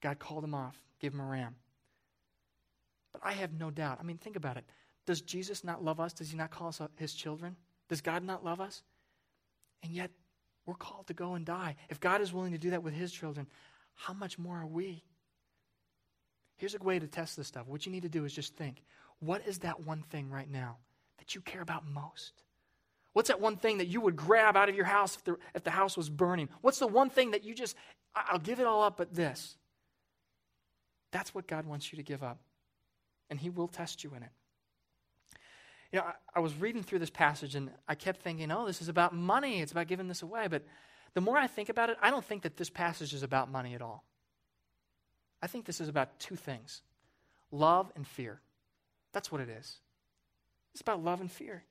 God 0.00 0.18
called 0.18 0.44
him 0.44 0.54
off, 0.54 0.76
gave 1.00 1.12
him 1.12 1.20
a 1.20 1.24
ram. 1.24 1.56
But 3.12 3.22
I 3.24 3.32
have 3.32 3.52
no 3.52 3.70
doubt. 3.70 3.98
I 4.00 4.02
mean, 4.02 4.18
think 4.18 4.36
about 4.36 4.56
it. 4.56 4.64
Does 5.06 5.20
Jesus 5.20 5.64
not 5.64 5.84
love 5.84 6.00
us? 6.00 6.12
Does 6.12 6.30
he 6.30 6.36
not 6.36 6.50
call 6.50 6.68
us 6.68 6.80
uh, 6.80 6.88
his 6.96 7.12
children? 7.12 7.56
Does 7.88 8.00
God 8.00 8.22
not 8.24 8.44
love 8.44 8.60
us? 8.60 8.82
And 9.82 9.92
yet, 9.92 10.10
we're 10.66 10.74
called 10.74 11.06
to 11.08 11.14
go 11.14 11.34
and 11.34 11.44
die. 11.44 11.76
If 11.88 12.00
God 12.00 12.20
is 12.20 12.32
willing 12.32 12.52
to 12.52 12.58
do 12.58 12.70
that 12.70 12.82
with 12.82 12.94
his 12.94 13.10
children, 13.10 13.46
how 13.94 14.12
much 14.12 14.38
more 14.38 14.58
are 14.58 14.66
we? 14.66 15.02
Here's 16.56 16.74
a 16.74 16.78
way 16.78 16.98
to 16.98 17.06
test 17.06 17.36
this 17.36 17.48
stuff. 17.48 17.66
What 17.66 17.86
you 17.86 17.92
need 17.92 18.02
to 18.02 18.08
do 18.08 18.24
is 18.24 18.32
just 18.32 18.54
think 18.54 18.82
what 19.18 19.46
is 19.46 19.58
that 19.60 19.80
one 19.80 20.02
thing 20.02 20.30
right 20.30 20.50
now 20.50 20.76
you 21.34 21.40
care 21.40 21.62
about 21.62 21.86
most? 21.86 22.32
What's 23.12 23.28
that 23.28 23.40
one 23.40 23.56
thing 23.56 23.78
that 23.78 23.88
you 23.88 24.00
would 24.00 24.16
grab 24.16 24.56
out 24.56 24.68
of 24.68 24.76
your 24.76 24.84
house 24.84 25.16
if 25.16 25.24
the, 25.24 25.36
if 25.54 25.64
the 25.64 25.70
house 25.70 25.96
was 25.96 26.08
burning? 26.08 26.48
What's 26.60 26.78
the 26.78 26.86
one 26.86 27.10
thing 27.10 27.32
that 27.32 27.44
you 27.44 27.54
just, 27.54 27.76
I'll 28.14 28.38
give 28.38 28.60
it 28.60 28.66
all 28.66 28.82
up 28.82 28.96
but 28.96 29.14
this? 29.14 29.56
That's 31.10 31.34
what 31.34 31.48
God 31.48 31.66
wants 31.66 31.92
you 31.92 31.96
to 31.96 32.02
give 32.02 32.22
up. 32.22 32.38
And 33.28 33.38
He 33.38 33.50
will 33.50 33.68
test 33.68 34.04
you 34.04 34.12
in 34.16 34.22
it. 34.22 34.30
You 35.92 35.98
know, 35.98 36.04
I, 36.04 36.12
I, 36.36 36.40
was 36.40 36.54
reading 36.54 36.84
through 36.84 37.00
this 37.00 37.10
passage 37.10 37.56
and 37.56 37.70
I 37.88 37.96
kept 37.96 38.22
thinking, 38.22 38.52
oh, 38.52 38.64
this 38.64 38.80
is 38.80 38.88
about 38.88 39.12
money. 39.12 39.60
It's 39.60 39.72
about 39.72 39.88
giving 39.88 40.06
this 40.06 40.22
away. 40.22 40.46
But 40.48 40.62
the 41.14 41.20
more 41.20 41.36
I 41.36 41.48
think 41.48 41.68
about 41.68 41.90
it, 41.90 41.96
I 42.00 42.10
don't 42.10 42.24
think 42.24 42.42
that 42.42 42.56
this 42.56 42.70
passage 42.70 43.12
is 43.12 43.24
about 43.24 43.50
money 43.50 43.74
at 43.74 43.82
all. 43.82 44.04
I 45.42 45.48
think 45.48 45.64
this 45.64 45.80
is 45.80 45.88
about 45.88 46.18
two 46.20 46.36
things 46.36 46.82
love 47.50 47.90
and 47.96 48.06
fear. 48.06 48.40
That's 49.12 49.32
what 49.32 49.40
it 49.40 49.48
is. 49.48 49.80
It's 50.72 50.80
about 50.80 51.02
love 51.02 51.20
and 51.20 51.30
fear. 51.30 51.62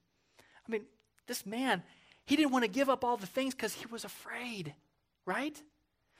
I 0.67 0.71
mean, 0.71 0.81
this 1.27 1.45
man, 1.45 1.83
he 2.25 2.35
didn't 2.35 2.51
want 2.51 2.63
to 2.63 2.69
give 2.69 2.89
up 2.89 3.03
all 3.03 3.17
the 3.17 3.27
things 3.27 3.55
because 3.55 3.73
he 3.73 3.85
was 3.87 4.03
afraid, 4.03 4.73
right? 5.25 5.59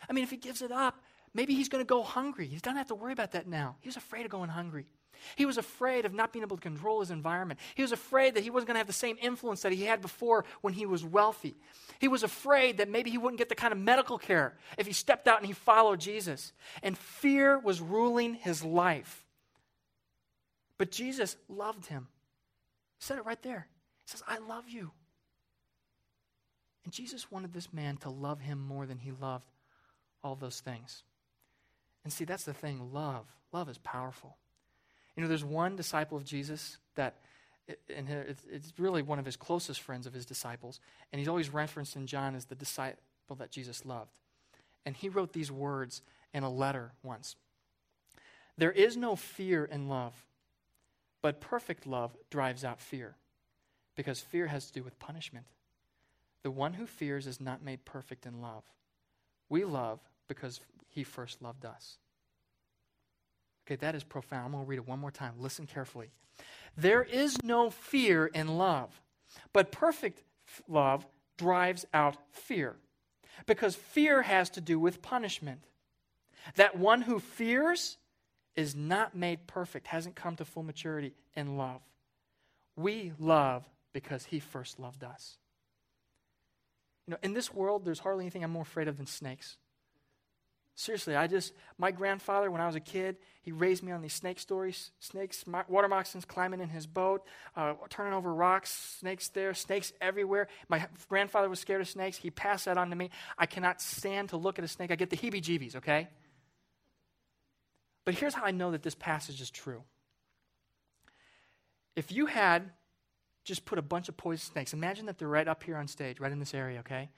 I 0.10 0.14
mean, 0.14 0.24
if 0.24 0.30
he 0.30 0.38
gives 0.38 0.62
it 0.62 0.72
up, 0.72 1.04
maybe 1.34 1.54
he's 1.54 1.70
going 1.70 1.84
to 1.84 1.88
go 1.88 2.04
hungry. 2.04 2.48
He 2.48 2.58
doesn't 2.58 2.78
have 2.78 2.88
to 2.88 2.96
worry 2.96 3.14
about 3.14 3.32
that 3.34 3.48
now. 3.48 3.76
He 3.82 3.88
was 3.90 3.98
afraid 3.98 4.26
of 4.26 4.32
going 4.32 4.50
hungry. 4.50 4.86
He 5.36 5.46
was 5.46 5.58
afraid 5.58 6.06
of 6.06 6.14
not 6.14 6.32
being 6.32 6.44
able 6.44 6.58
to 6.58 6.62
control 6.62 7.02
his 7.02 7.12
environment. 7.12 7.60
He 7.76 7.82
was 7.82 7.92
afraid 7.92 8.36
that 8.36 8.44
he 8.44 8.50
wasn't 8.50 8.68
going 8.68 8.76
to 8.76 8.80
have 8.80 8.88
the 8.88 8.94
same 8.94 9.18
influence 9.22 9.62
that 9.62 9.72
he 9.72 9.84
had 9.84 10.02
before 10.02 10.46
when 10.62 10.74
he 10.74 10.86
was 10.86 11.04
wealthy. 11.04 11.58
He 12.00 12.08
was 12.08 12.24
afraid 12.24 12.78
that 12.78 12.90
maybe 12.90 13.10
he 13.10 13.18
wouldn't 13.18 13.38
get 13.38 13.50
the 13.50 13.56
kind 13.56 13.74
of 13.74 13.80
medical 13.80 14.18
care 14.18 14.58
if 14.78 14.88
he 14.88 14.94
stepped 14.94 15.28
out 15.28 15.40
and 15.40 15.46
he 15.46 15.54
followed 15.54 16.00
Jesus. 16.00 16.54
And 16.82 16.98
fear 16.98 17.60
was 17.60 17.82
ruling 17.82 18.36
his 18.36 18.64
life. 18.64 19.26
But 20.78 20.92
Jesus 20.92 21.36
loved 21.50 21.88
him. 21.88 22.08
Said 23.00 23.18
it 23.18 23.26
right 23.26 23.42
there. 23.42 23.68
He 24.06 24.12
says, 24.12 24.24
I 24.28 24.38
love 24.38 24.70
you. 24.70 24.92
And 26.84 26.94
Jesus 26.94 27.32
wanted 27.32 27.54
this 27.54 27.74
man 27.74 27.98
to 27.98 28.10
love 28.10 28.42
him 28.42 28.60
more 28.60 28.86
than 28.86 28.98
he 28.98 29.12
loved 29.12 29.52
all 30.24 30.36
those 30.36 30.60
things. 30.60 31.04
And 32.04 32.12
see, 32.12 32.26
that's 32.26 32.46
the 32.46 32.54
thing 32.54 32.94
love. 32.94 33.26
Love 33.52 33.70
is 33.70 33.78
powerful. 33.78 34.38
You 35.16 35.24
know, 35.24 35.30
there's 35.30 35.44
one 35.44 35.76
disciple 35.76 36.18
of 36.18 36.24
Jesus 36.24 36.78
that, 36.96 37.16
and 37.94 38.08
it's 38.50 38.74
really 38.78 39.02
one 39.02 39.20
of 39.20 39.26
his 39.26 39.36
closest 39.36 39.82
friends 39.82 40.08
of 40.08 40.14
his 40.14 40.26
disciples, 40.26 40.80
and 41.12 41.20
he's 41.20 41.28
always 41.28 41.54
referenced 41.54 41.96
in 41.96 42.08
John 42.08 42.36
as 42.36 42.46
the 42.46 42.56
disciple 42.56 43.36
that 43.38 43.52
Jesus 43.52 43.86
loved. 43.86 44.18
And 44.86 44.96
he 44.96 45.10
wrote 45.10 45.34
these 45.34 45.52
words 45.52 46.02
in 46.34 46.44
a 46.44 46.50
letter 46.50 46.94
once 47.04 47.36
There 48.58 48.72
is 48.72 48.96
no 48.96 49.16
fear 49.16 49.66
in 49.66 49.90
love, 49.90 50.14
but 51.22 51.42
perfect 51.42 51.86
love 51.86 52.16
drives 52.30 52.64
out 52.64 52.80
fear, 52.80 53.16
because 53.96 54.20
fear 54.20 54.48
has 54.48 54.68
to 54.68 54.74
do 54.74 54.84
with 54.84 55.00
punishment. 55.00 55.46
The 56.44 56.52
one 56.52 56.74
who 56.74 56.86
fears 56.86 57.28
is 57.28 57.42
not 57.42 57.64
made 57.64 57.84
perfect 57.86 58.26
in 58.26 58.42
love. 58.42 58.64
We 59.50 59.66
love 59.66 60.00
because 60.28 60.62
he 60.88 61.04
first 61.04 61.42
loved 61.42 61.66
us. 61.66 61.98
Okay, 63.68 63.76
that 63.76 63.96
is 63.96 64.04
profound. 64.04 64.46
I'm 64.46 64.52
going 64.54 64.64
to 64.64 64.70
read 64.70 64.80
it 64.80 64.88
one 64.88 65.00
more 65.00 65.12
time. 65.12 65.34
Listen 65.38 65.68
carefully. 65.68 66.12
There 66.78 67.04
is 67.04 67.38
no 67.44 67.70
fear 67.70 68.28
in 68.28 68.58
love, 68.58 69.02
but 69.52 69.72
perfect 69.72 70.24
love 70.68 71.06
drives 71.38 71.86
out 71.94 72.16
fear, 72.32 72.78
because 73.46 73.76
fear 73.76 74.22
has 74.22 74.50
to 74.52 74.62
do 74.62 74.80
with 74.80 75.02
punishment. 75.02 75.66
That 76.56 76.78
one 76.78 77.02
who 77.02 77.20
fears 77.20 77.98
is 78.56 78.76
not 78.76 79.16
made 79.16 79.48
perfect, 79.48 79.88
hasn't 79.88 80.16
come 80.16 80.36
to 80.38 80.46
full 80.46 80.64
maturity 80.64 81.14
in 81.36 81.58
love. 81.58 81.82
We 82.76 83.14
love 83.20 83.64
because 83.94 84.26
he 84.26 84.40
first 84.40 84.80
loved 84.80 85.04
us. 85.04 85.38
You 87.08 87.12
know, 87.12 87.18
in 87.24 87.34
this 87.34 87.54
world, 87.54 87.86
there's 87.86 88.00
hardly 88.00 88.24
anything 88.24 88.44
I'm 88.44 88.52
more 88.52 88.64
afraid 88.64 88.88
of 88.88 88.98
than 88.98 89.08
snakes. 89.08 89.58
Seriously, 90.76 91.14
I 91.14 91.28
just, 91.28 91.52
my 91.78 91.92
grandfather, 91.92 92.50
when 92.50 92.62
I 92.62 92.66
was 92.66 92.76
a 92.76 92.80
kid, 92.80 93.18
he 93.42 93.52
raised 93.52 93.84
me 93.84 93.92
on 93.92 94.02
these 94.02 94.14
snake 94.14 94.40
stories 94.40 94.92
snakes, 95.00 95.44
water 95.68 95.90
moccasins 95.90 96.24
climbing 96.24 96.62
in 96.62 96.70
his 96.70 96.88
boat, 96.88 97.26
uh, 97.58 97.74
turning 97.90 98.14
over 98.14 98.34
rocks, 98.34 98.72
snakes 98.98 99.28
there, 99.28 99.54
snakes 99.54 99.92
everywhere. 100.00 100.48
My 100.70 100.88
grandfather 101.10 101.50
was 101.50 101.60
scared 101.60 101.82
of 101.82 101.90
snakes. 101.90 102.16
He 102.16 102.30
passed 102.30 102.64
that 102.64 102.78
on 102.78 102.92
to 102.92 102.96
me. 102.96 103.10
I 103.38 103.46
cannot 103.46 103.82
stand 103.82 104.30
to 104.30 104.38
look 104.38 104.58
at 104.58 104.64
a 104.64 104.70
snake. 104.70 104.90
I 104.90 104.96
get 104.96 105.10
the 105.10 105.18
heebie 105.18 105.42
jeebies, 105.42 105.76
okay? 105.76 106.08
But 108.06 108.16
here's 108.16 108.34
how 108.34 108.44
I 108.44 108.52
know 108.52 108.72
that 108.72 108.84
this 108.84 108.96
passage 108.96 109.42
is 109.42 109.50
true. 109.50 109.84
If 111.96 112.12
you 112.12 112.26
had 112.26 112.72
just 113.44 113.66
put 113.66 113.78
a 113.78 113.82
bunch 113.82 114.10
of 114.10 114.18
poison 114.18 114.52
snakes, 114.54 114.74
imagine 114.74 115.08
that 115.08 115.18
they're 115.18 115.28
right 115.28 115.48
up 115.48 115.64
here 115.64 115.78
on 115.78 115.88
stage, 115.88 116.20
right 116.20 116.32
in 116.32 116.40
this 116.40 116.54
area, 116.54 116.80
okay? 116.80 117.10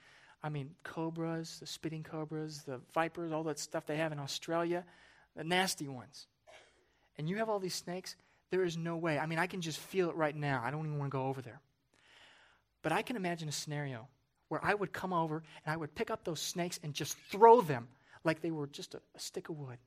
I 0.44 0.50
mean, 0.50 0.72
cobras, 0.84 1.60
the 1.60 1.68
spitting 1.68 2.04
cobras, 2.04 2.64
the 2.64 2.80
vipers, 2.94 3.32
all 3.32 3.44
that 3.44 3.60
stuff 3.60 3.86
they 3.86 3.98
have 3.98 4.12
in 4.12 4.20
Australia, 4.20 4.86
the 5.36 5.44
nasty 5.44 5.88
ones. 5.88 6.28
And 7.18 7.30
you 7.30 7.38
have 7.38 7.50
all 7.50 7.60
these 7.60 7.76
snakes, 7.76 8.16
there 8.50 8.64
is 8.64 8.78
no 8.78 8.98
way. 8.98 9.20
I 9.20 9.26
mean, 9.26 9.40
I 9.40 9.48
can 9.48 9.62
just 9.62 9.80
feel 9.80 10.10
it 10.10 10.16
right 10.16 10.36
now. 10.36 10.62
I 10.64 10.72
don't 10.72 10.86
even 10.86 10.98
want 10.98 11.12
to 11.12 11.18
go 11.18 11.28
over 11.28 11.42
there. 11.42 11.62
But 12.82 12.92
I 12.92 13.02
can 13.02 13.16
imagine 13.16 13.48
a 13.48 13.52
scenario 13.52 14.08
where 14.50 14.64
I 14.64 14.74
would 14.74 14.92
come 14.92 15.14
over 15.14 15.44
and 15.66 15.74
I 15.74 15.78
would 15.78 15.96
pick 15.96 16.12
up 16.12 16.24
those 16.24 16.42
snakes 16.42 16.80
and 16.84 16.94
just 16.94 17.18
throw 17.32 17.62
them 17.62 17.88
like 18.24 18.42
they 18.42 18.52
were 18.52 18.68
just 18.68 18.96
a, 18.96 19.02
a 19.16 19.20
stick 19.20 19.50
of 19.50 19.58
wood. 19.58 19.78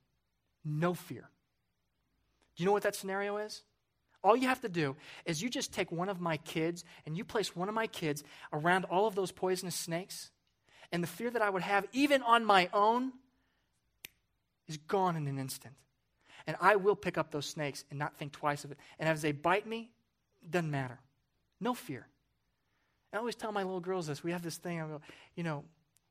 No 0.65 0.95
fear. 0.95 1.29
Do 2.57 2.63
you 2.63 2.67
know 2.67 2.73
what 2.73 2.85
that 2.85 2.95
scenario 2.97 3.37
is? 3.37 3.63
All 4.23 4.37
you 4.37 4.49
have 4.49 4.63
to 4.63 4.69
do 4.69 4.97
is 5.27 5.43
you 5.43 5.51
just 5.51 5.73
take 5.73 5.93
one 5.93 6.09
of 6.09 6.21
my 6.21 6.39
kids 6.39 6.85
and 7.05 7.17
you 7.17 7.25
place 7.25 7.55
one 7.55 7.69
of 7.69 7.75
my 7.75 7.87
kids 7.87 8.25
around 8.53 8.87
all 8.87 9.07
of 9.07 9.15
those 9.15 9.31
poisonous 9.31 9.75
snakes, 9.75 10.31
and 10.91 11.03
the 11.03 11.09
fear 11.09 11.31
that 11.31 11.43
I 11.43 11.51
would 11.51 11.63
have, 11.63 11.87
even 11.93 12.23
on 12.23 12.45
my 12.45 12.71
own, 12.73 13.13
is 14.67 14.79
gone 14.79 15.17
in 15.17 15.27
an 15.27 15.39
instant. 15.39 15.75
And 16.47 16.57
I 16.61 16.77
will 16.77 16.97
pick 16.97 17.19
up 17.19 17.33
those 17.33 17.47
snakes 17.47 17.85
and 17.91 17.99
not 17.99 18.17
think 18.17 18.33
twice 18.33 18.65
of 18.65 18.73
it. 18.73 18.79
And 18.99 19.09
as 19.09 19.21
they 19.21 19.33
bite 19.33 19.67
me, 19.67 19.91
Doesn't 20.49 20.71
matter. 20.71 20.99
No 21.61 21.75
fear. 21.75 22.07
I 23.13 23.19
always 23.19 23.35
tell 23.35 23.53
my 23.53 23.63
little 23.63 23.81
girls 23.81 24.07
this. 24.07 24.23
We 24.25 24.33
have 24.33 24.43
this 24.43 24.57
thing. 24.57 24.81
I 24.81 24.87
go, 24.87 25.01
you 25.37 25.43
know, 25.43 25.65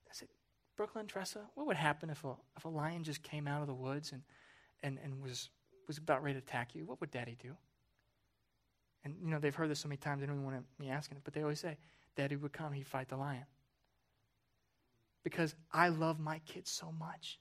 I 0.09 0.13
said, 0.13 0.27
Brooklyn, 0.75 1.05
Tressa, 1.07 1.41
what 1.55 1.67
would 1.67 1.77
happen 1.77 2.09
if 2.09 2.23
a, 2.23 2.33
if 2.57 2.65
a 2.65 2.69
lion 2.69 3.03
just 3.03 3.23
came 3.23 3.47
out 3.47 3.61
of 3.61 3.67
the 3.67 3.73
woods 3.73 4.11
and, 4.11 4.21
and, 4.83 4.99
and 5.03 5.21
was, 5.21 5.49
was 5.87 5.97
about 5.97 6.21
ready 6.21 6.39
to 6.39 6.45
attack 6.45 6.75
you? 6.75 6.85
What 6.85 7.01
would 7.01 7.09
daddy 7.11 7.37
do? 7.41 7.55
And, 9.03 9.15
you 9.23 9.29
know, 9.29 9.39
they've 9.39 9.55
heard 9.55 9.69
this 9.69 9.79
so 9.79 9.87
many 9.87 9.97
times, 9.97 10.21
they 10.21 10.27
don't 10.27 10.35
even 10.35 10.45
want 10.45 10.65
me 10.79 10.89
asking 10.89 11.17
it, 11.17 11.23
but 11.23 11.33
they 11.33 11.41
always 11.41 11.59
say, 11.59 11.77
Daddy 12.15 12.35
would 12.35 12.53
come, 12.53 12.71
he'd 12.73 12.87
fight 12.87 13.09
the 13.09 13.17
lion. 13.17 13.45
Because 15.23 15.55
I 15.71 15.89
love 15.89 16.19
my 16.19 16.39
kids 16.45 16.69
so 16.69 16.91
much. 16.99 17.39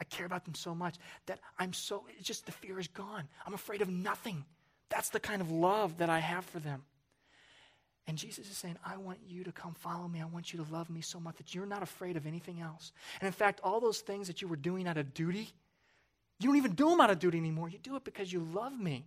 I 0.00 0.04
care 0.04 0.26
about 0.26 0.44
them 0.44 0.54
so 0.54 0.74
much 0.74 0.96
that 1.26 1.40
I'm 1.58 1.72
so, 1.72 2.04
it's 2.18 2.26
just 2.26 2.46
the 2.46 2.52
fear 2.52 2.78
is 2.78 2.88
gone. 2.88 3.24
I'm 3.46 3.54
afraid 3.54 3.82
of 3.82 3.88
nothing. 3.88 4.44
That's 4.88 5.10
the 5.10 5.20
kind 5.20 5.40
of 5.40 5.50
love 5.50 5.98
that 5.98 6.10
I 6.10 6.20
have 6.20 6.44
for 6.44 6.58
them. 6.58 6.84
And 8.06 8.16
Jesus 8.16 8.48
is 8.48 8.56
saying, 8.56 8.76
I 8.84 8.98
want 8.98 9.18
you 9.26 9.42
to 9.44 9.52
come 9.52 9.74
follow 9.74 10.06
me. 10.06 10.20
I 10.20 10.26
want 10.26 10.52
you 10.52 10.62
to 10.64 10.72
love 10.72 10.90
me 10.90 11.00
so 11.00 11.18
much 11.18 11.36
that 11.36 11.54
you're 11.54 11.66
not 11.66 11.82
afraid 11.82 12.16
of 12.16 12.26
anything 12.26 12.60
else. 12.60 12.92
And 13.20 13.26
in 13.26 13.32
fact, 13.32 13.60
all 13.64 13.80
those 13.80 13.98
things 13.98 14.28
that 14.28 14.40
you 14.40 14.48
were 14.48 14.56
doing 14.56 14.86
out 14.86 14.96
of 14.96 15.12
duty, 15.12 15.50
you 16.38 16.48
don't 16.48 16.56
even 16.56 16.72
do 16.72 16.90
them 16.90 17.00
out 17.00 17.10
of 17.10 17.18
duty 17.18 17.38
anymore. 17.38 17.68
You 17.68 17.78
do 17.78 17.96
it 17.96 18.04
because 18.04 18.32
you 18.32 18.40
love 18.40 18.78
me. 18.78 19.06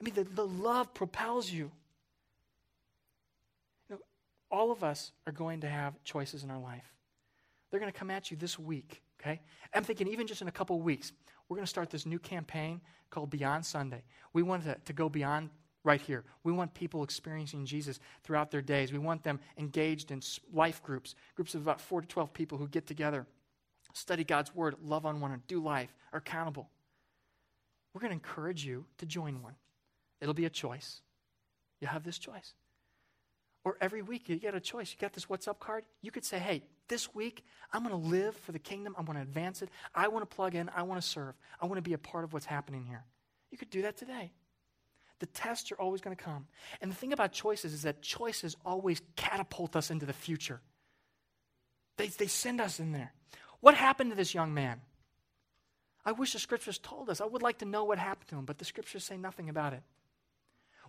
I 0.00 0.04
mean, 0.04 0.14
the, 0.14 0.24
the 0.24 0.46
love 0.46 0.94
propels 0.94 1.50
you. 1.50 1.70
you 3.88 3.96
know, 3.96 3.98
all 4.50 4.70
of 4.70 4.82
us 4.82 5.12
are 5.26 5.32
going 5.32 5.60
to 5.60 5.68
have 5.68 6.02
choices 6.04 6.42
in 6.42 6.50
our 6.50 6.58
life. 6.58 6.92
They're 7.70 7.80
going 7.80 7.92
to 7.92 7.98
come 7.98 8.10
at 8.10 8.30
you 8.30 8.36
this 8.36 8.58
week, 8.58 9.02
okay? 9.20 9.40
I'm 9.74 9.84
thinking 9.84 10.08
even 10.08 10.26
just 10.26 10.42
in 10.42 10.48
a 10.48 10.52
couple 10.52 10.80
weeks, 10.80 11.12
we're 11.48 11.56
going 11.56 11.66
to 11.66 11.70
start 11.70 11.90
this 11.90 12.06
new 12.06 12.18
campaign 12.18 12.80
called 13.10 13.30
Beyond 13.30 13.66
Sunday. 13.66 14.02
We 14.32 14.42
want 14.42 14.64
to, 14.64 14.76
to 14.84 14.92
go 14.92 15.08
beyond 15.08 15.50
right 15.84 16.00
here. 16.00 16.24
We 16.42 16.52
want 16.52 16.72
people 16.72 17.02
experiencing 17.02 17.66
Jesus 17.66 18.00
throughout 18.22 18.50
their 18.50 18.62
days. 18.62 18.92
We 18.92 18.98
want 18.98 19.22
them 19.22 19.38
engaged 19.58 20.10
in 20.10 20.22
life 20.52 20.82
groups, 20.82 21.14
groups 21.34 21.54
of 21.54 21.60
about 21.62 21.80
4 21.80 22.00
to 22.00 22.08
12 22.08 22.32
people 22.32 22.58
who 22.58 22.66
get 22.68 22.86
together, 22.86 23.26
study 23.94 24.24
God's 24.24 24.54
Word, 24.54 24.76
love 24.82 25.06
on 25.06 25.20
one 25.20 25.30
another, 25.30 25.42
do 25.48 25.62
life, 25.62 25.94
are 26.12 26.18
accountable. 26.18 26.68
We're 27.94 28.00
going 28.00 28.10
to 28.10 28.14
encourage 28.14 28.64
you 28.64 28.84
to 28.98 29.06
join 29.06 29.42
one. 29.42 29.54
It'll 30.20 30.34
be 30.34 30.44
a 30.44 30.50
choice. 30.50 31.00
You 31.80 31.86
have 31.86 32.04
this 32.04 32.18
choice. 32.18 32.54
Or 33.64 33.78
every 33.80 34.02
week 34.02 34.28
you 34.28 34.36
get 34.36 34.54
a 34.54 34.60
choice. 34.60 34.92
You 34.92 34.98
got 35.00 35.14
this 35.14 35.28
What's 35.28 35.48
Up 35.48 35.58
card. 35.58 35.84
You 36.02 36.10
could 36.10 36.24
say, 36.24 36.38
hey, 36.38 36.62
this 36.88 37.14
week 37.14 37.44
I'm 37.72 37.82
going 37.82 37.98
to 37.98 38.08
live 38.08 38.36
for 38.36 38.52
the 38.52 38.58
kingdom. 38.58 38.94
I'm 38.98 39.06
going 39.06 39.16
to 39.16 39.22
advance 39.22 39.62
it. 39.62 39.70
I 39.94 40.08
want 40.08 40.28
to 40.28 40.36
plug 40.36 40.54
in. 40.54 40.68
I 40.74 40.82
want 40.82 41.00
to 41.00 41.06
serve. 41.06 41.34
I 41.60 41.66
want 41.66 41.76
to 41.76 41.82
be 41.82 41.94
a 41.94 41.98
part 41.98 42.24
of 42.24 42.32
what's 42.32 42.46
happening 42.46 42.84
here. 42.84 43.04
You 43.50 43.56
could 43.58 43.70
do 43.70 43.82
that 43.82 43.96
today. 43.96 44.32
The 45.20 45.26
tests 45.26 45.72
are 45.72 45.76
always 45.76 46.00
going 46.00 46.14
to 46.14 46.22
come. 46.22 46.46
And 46.82 46.90
the 46.90 46.94
thing 46.94 47.12
about 47.12 47.32
choices 47.32 47.72
is 47.72 47.82
that 47.82 48.02
choices 48.02 48.56
always 48.66 49.00
catapult 49.16 49.76
us 49.76 49.90
into 49.90 50.04
the 50.04 50.12
future. 50.12 50.60
They, 51.96 52.08
they 52.08 52.26
send 52.26 52.60
us 52.60 52.80
in 52.80 52.92
there. 52.92 53.12
What 53.64 53.76
happened 53.76 54.10
to 54.10 54.14
this 54.14 54.34
young 54.34 54.52
man? 54.52 54.82
I 56.04 56.12
wish 56.12 56.34
the 56.34 56.38
scriptures 56.38 56.76
told 56.76 57.08
us. 57.08 57.22
I 57.22 57.24
would 57.24 57.40
like 57.40 57.60
to 57.60 57.64
know 57.64 57.84
what 57.84 57.96
happened 57.96 58.28
to 58.28 58.36
him, 58.36 58.44
but 58.44 58.58
the 58.58 58.64
scriptures 58.66 59.04
say 59.04 59.16
nothing 59.16 59.48
about 59.48 59.72
it. 59.72 59.82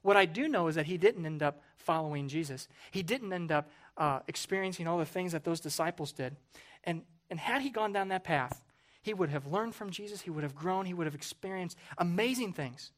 What 0.01 0.17
I 0.17 0.25
do 0.25 0.49
know 0.49 0.67
is 0.67 0.75
that 0.75 0.85
he 0.85 0.97
didn't 0.97 1.25
end 1.25 1.41
up 1.41 1.61
following 1.77 2.27
Jesus. 2.27 2.67
He 2.91 3.01
didn't 3.01 3.31
end 3.31 3.49
up 3.49 3.69
uh, 3.95 4.19
experiencing 4.27 4.89
all 4.89 4.97
the 4.97 5.05
things 5.05 5.31
that 5.31 5.45
those 5.45 5.61
disciples 5.61 6.11
did. 6.11 6.35
And, 6.83 7.03
and 7.29 7.39
had 7.39 7.61
he 7.61 7.69
gone 7.69 7.93
down 7.93 8.09
that 8.09 8.25
path, 8.25 8.61
he 9.01 9.13
would 9.13 9.29
have 9.29 9.47
learned 9.47 9.73
from 9.73 9.89
Jesus, 9.89 10.19
he 10.19 10.29
would 10.29 10.43
have 10.43 10.53
grown, 10.53 10.85
he 10.85 10.93
would 10.93 11.07
have 11.07 11.15
experienced 11.15 11.77
amazing 11.97 12.51
things. 12.51 12.91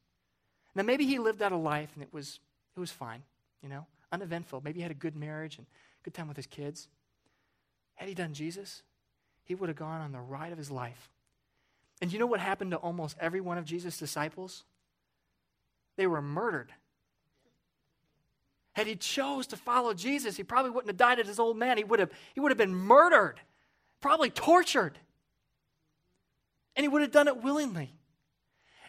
Now, 0.73 0.81
maybe 0.81 1.05
he 1.05 1.19
lived 1.19 1.43
out 1.43 1.51
a 1.51 1.55
life 1.55 1.91
and 1.93 2.01
it 2.01 2.11
was, 2.11 2.39
it 2.75 2.79
was 2.79 2.89
fine, 2.89 3.21
you 3.61 3.69
know, 3.69 3.85
uneventful. 4.11 4.59
Maybe 4.65 4.79
he 4.79 4.81
had 4.81 4.89
a 4.91 4.95
good 4.95 5.15
marriage 5.15 5.59
and 5.59 5.67
good 6.01 6.15
time 6.15 6.27
with 6.27 6.37
his 6.37 6.47
kids. 6.47 6.87
Had 7.93 8.09
he 8.09 8.15
done 8.15 8.33
Jesus, 8.33 8.81
he 9.47 9.55
would 9.55 9.69
have 9.69 9.77
gone 9.77 10.01
on 10.01 10.12
the 10.12 10.19
ride 10.19 10.51
of 10.51 10.57
his 10.57 10.69
life. 10.69 11.10
And 12.01 12.12
you 12.12 12.19
know 12.19 12.27
what 12.27 12.39
happened 12.39 12.71
to 12.71 12.77
almost 12.77 13.17
every 13.19 13.41
one 13.41 13.57
of 13.57 13.65
Jesus' 13.65 13.97
disciples? 13.97 14.65
They 15.95 16.05
were 16.05 16.21
murdered. 16.21 16.71
Had 18.73 18.86
he 18.86 18.95
chose 18.95 19.47
to 19.47 19.57
follow 19.57 19.93
Jesus, 19.93 20.36
he 20.38 20.43
probably 20.43 20.69
wouldn't 20.69 20.89
have 20.89 20.97
died 20.97 21.19
as 21.19 21.27
his 21.27 21.39
old 21.39 21.57
man. 21.57 21.77
He 21.77 21.83
would 21.83 21.99
have, 21.99 22.12
he 22.36 22.39
would 22.39 22.51
have 22.51 22.57
been 22.57 22.75
murdered, 22.75 23.39
probably 24.01 24.29
tortured. 24.29 24.99
And 26.75 26.83
he 26.83 26.88
would 26.88 27.01
have 27.01 27.12
done 27.12 27.27
it 27.27 27.41
willingly. 27.41 27.93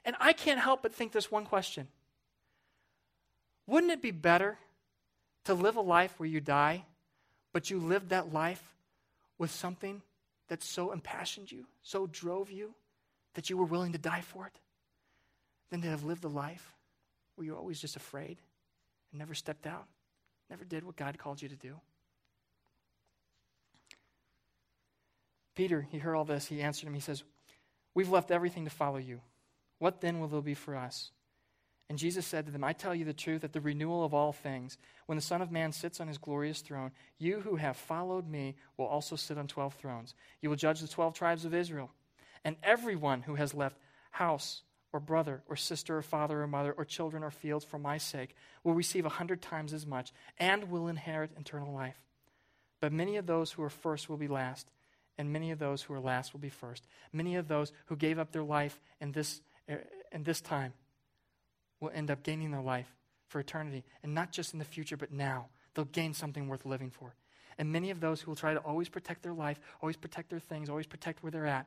And 0.04 0.16
I 0.20 0.34
can't 0.34 0.60
help 0.60 0.82
but 0.82 0.92
think 0.92 1.12
this 1.12 1.30
one 1.30 1.46
question 1.46 1.86
Wouldn't 3.66 3.92
it 3.92 4.02
be 4.02 4.10
better 4.10 4.58
to 5.44 5.54
live 5.54 5.76
a 5.76 5.80
life 5.80 6.12
where 6.18 6.28
you 6.28 6.40
die, 6.40 6.84
but 7.54 7.70
you 7.70 7.78
lived 7.78 8.10
that 8.10 8.32
life 8.34 8.74
with 9.38 9.50
something 9.50 10.02
that 10.48 10.62
so 10.62 10.92
impassioned 10.92 11.50
you, 11.52 11.66
so 11.82 12.06
drove 12.06 12.50
you, 12.50 12.74
that 13.34 13.50
you 13.50 13.56
were 13.56 13.64
willing 13.64 13.92
to 13.92 13.98
die 13.98 14.22
for 14.22 14.46
it, 14.46 14.58
than 15.70 15.82
to 15.82 15.88
have 15.88 16.04
lived 16.04 16.24
a 16.24 16.28
life 16.28 16.74
where 17.34 17.46
you're 17.46 17.56
always 17.56 17.80
just 17.80 17.96
afraid? 17.96 18.38
and 19.12 19.18
never 19.18 19.34
stepped 19.34 19.66
out, 19.66 19.86
never 20.50 20.64
did 20.64 20.84
what 20.84 20.96
God 20.96 21.18
called 21.18 21.40
you 21.40 21.48
to 21.48 21.56
do. 21.56 21.80
Peter, 25.54 25.86
he 25.90 25.98
heard 25.98 26.14
all 26.14 26.24
this. 26.24 26.46
He 26.46 26.62
answered 26.62 26.86
him. 26.86 26.94
He 26.94 27.00
says, 27.00 27.24
We've 27.94 28.10
left 28.10 28.30
everything 28.30 28.64
to 28.64 28.70
follow 28.70 28.98
you. 28.98 29.20
What 29.78 30.00
then 30.00 30.20
will 30.20 30.28
there 30.28 30.40
be 30.40 30.54
for 30.54 30.76
us? 30.76 31.10
And 31.88 31.98
Jesus 31.98 32.26
said 32.26 32.46
to 32.46 32.52
them, 32.52 32.64
I 32.64 32.74
tell 32.74 32.94
you 32.94 33.04
the 33.04 33.12
truth, 33.12 33.44
at 33.44 33.52
the 33.52 33.60
renewal 33.60 34.04
of 34.04 34.12
all 34.12 34.32
things, 34.32 34.76
when 35.06 35.16
the 35.16 35.22
Son 35.22 35.40
of 35.40 35.50
Man 35.50 35.72
sits 35.72 36.00
on 36.00 36.08
his 36.08 36.18
glorious 36.18 36.60
throne, 36.60 36.90
you 37.18 37.40
who 37.40 37.56
have 37.56 37.76
followed 37.76 38.28
me 38.28 38.56
will 38.76 38.86
also 38.86 39.16
sit 39.16 39.38
on 39.38 39.46
twelve 39.46 39.74
thrones. 39.74 40.14
You 40.42 40.50
will 40.50 40.56
judge 40.56 40.80
the 40.80 40.88
twelve 40.88 41.14
tribes 41.14 41.44
of 41.44 41.54
Israel. 41.54 41.90
And 42.44 42.56
everyone 42.62 43.22
who 43.22 43.36
has 43.36 43.54
left 43.54 43.78
house, 44.10 44.62
or 44.90 45.00
brother 45.00 45.42
or 45.48 45.54
sister 45.54 45.98
or 45.98 46.02
father 46.02 46.42
or 46.42 46.46
mother 46.46 46.72
or 46.72 46.84
children 46.84 47.22
or 47.22 47.30
fields 47.30 47.62
for 47.62 47.78
my 47.78 47.98
sake 47.98 48.34
will 48.64 48.72
receive 48.72 49.04
a 49.04 49.10
hundred 49.10 49.42
times 49.42 49.74
as 49.74 49.86
much 49.86 50.12
and 50.38 50.70
will 50.70 50.88
inherit 50.88 51.30
eternal 51.38 51.74
life. 51.74 51.98
But 52.80 52.92
many 52.92 53.16
of 53.16 53.26
those 53.26 53.52
who 53.52 53.62
are 53.62 53.70
first 53.70 54.08
will 54.08 54.16
be 54.16 54.28
last, 54.28 54.70
and 55.18 55.30
many 55.30 55.50
of 55.50 55.58
those 55.58 55.82
who 55.82 55.92
are 55.92 56.00
last 56.00 56.32
will 56.32 56.40
be 56.40 56.48
first. 56.48 56.86
Many 57.12 57.36
of 57.36 57.48
those 57.48 57.70
who 57.86 57.96
gave 57.96 58.18
up 58.18 58.32
their 58.32 58.42
life 58.42 58.80
in 58.98 59.12
this, 59.12 59.42
in 60.10 60.22
this 60.22 60.40
time 60.40 60.72
will 61.80 61.90
end 61.94 62.10
up 62.10 62.22
gaining 62.22 62.50
their 62.50 62.60
life 62.60 62.94
for 63.28 63.40
eternity, 63.40 63.84
and 64.02 64.14
not 64.14 64.32
just 64.32 64.52
in 64.52 64.58
the 64.58 64.64
future, 64.64 64.96
but 64.96 65.12
now. 65.12 65.48
They'll 65.74 65.84
gain 65.84 66.14
something 66.14 66.48
worth 66.48 66.64
living 66.64 66.90
for. 66.90 67.14
And 67.58 67.70
many 67.70 67.90
of 67.90 68.00
those 68.00 68.20
who 68.20 68.30
will 68.30 68.36
try 68.36 68.54
to 68.54 68.60
always 68.60 68.88
protect 68.88 69.22
their 69.22 69.32
life, 69.32 69.60
always 69.82 69.96
protect 69.96 70.30
their 70.30 70.40
things, 70.40 70.70
always 70.70 70.86
protect 70.86 71.22
where 71.22 71.30
they're 71.30 71.46
at, 71.46 71.66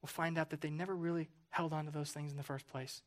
will 0.00 0.08
find 0.08 0.38
out 0.38 0.50
that 0.50 0.60
they 0.60 0.70
never 0.70 0.94
really 0.94 1.28
held 1.50 1.72
on 1.72 1.84
to 1.84 1.90
those 1.90 2.10
things 2.10 2.30
in 2.30 2.36
the 2.36 2.42
first 2.42 2.66
place. 2.68 3.02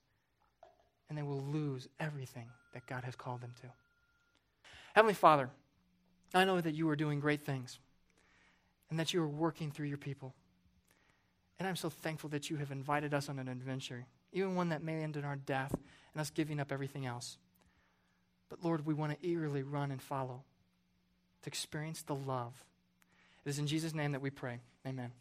And 1.09 1.17
they 1.17 1.23
will 1.23 1.41
lose 1.41 1.87
everything 1.99 2.47
that 2.73 2.85
God 2.85 3.03
has 3.03 3.15
called 3.15 3.41
them 3.41 3.53
to. 3.61 3.67
Heavenly 4.93 5.13
Father, 5.13 5.49
I 6.33 6.45
know 6.45 6.61
that 6.61 6.75
you 6.75 6.87
are 6.89 6.95
doing 6.95 7.19
great 7.19 7.45
things 7.45 7.79
and 8.89 8.99
that 8.99 9.13
you 9.13 9.21
are 9.21 9.27
working 9.27 9.71
through 9.71 9.87
your 9.87 9.97
people. 9.97 10.33
And 11.59 11.67
I'm 11.67 11.75
so 11.75 11.89
thankful 11.89 12.29
that 12.31 12.49
you 12.49 12.57
have 12.57 12.71
invited 12.71 13.13
us 13.13 13.29
on 13.29 13.39
an 13.39 13.47
adventure, 13.47 14.05
even 14.31 14.55
one 14.55 14.69
that 14.69 14.83
may 14.83 15.03
end 15.03 15.17
in 15.17 15.25
our 15.25 15.35
death 15.35 15.73
and 16.13 16.21
us 16.21 16.29
giving 16.29 16.59
up 16.59 16.71
everything 16.71 17.05
else. 17.05 17.37
But 18.49 18.63
Lord, 18.63 18.85
we 18.85 18.93
want 18.93 19.13
to 19.13 19.27
eagerly 19.27 19.63
run 19.63 19.91
and 19.91 20.01
follow 20.01 20.43
to 21.43 21.47
experience 21.47 22.01
the 22.01 22.15
love. 22.15 22.53
It 23.45 23.49
is 23.49 23.59
in 23.59 23.67
Jesus' 23.67 23.93
name 23.93 24.11
that 24.11 24.21
we 24.21 24.29
pray. 24.29 24.59
Amen. 24.85 25.11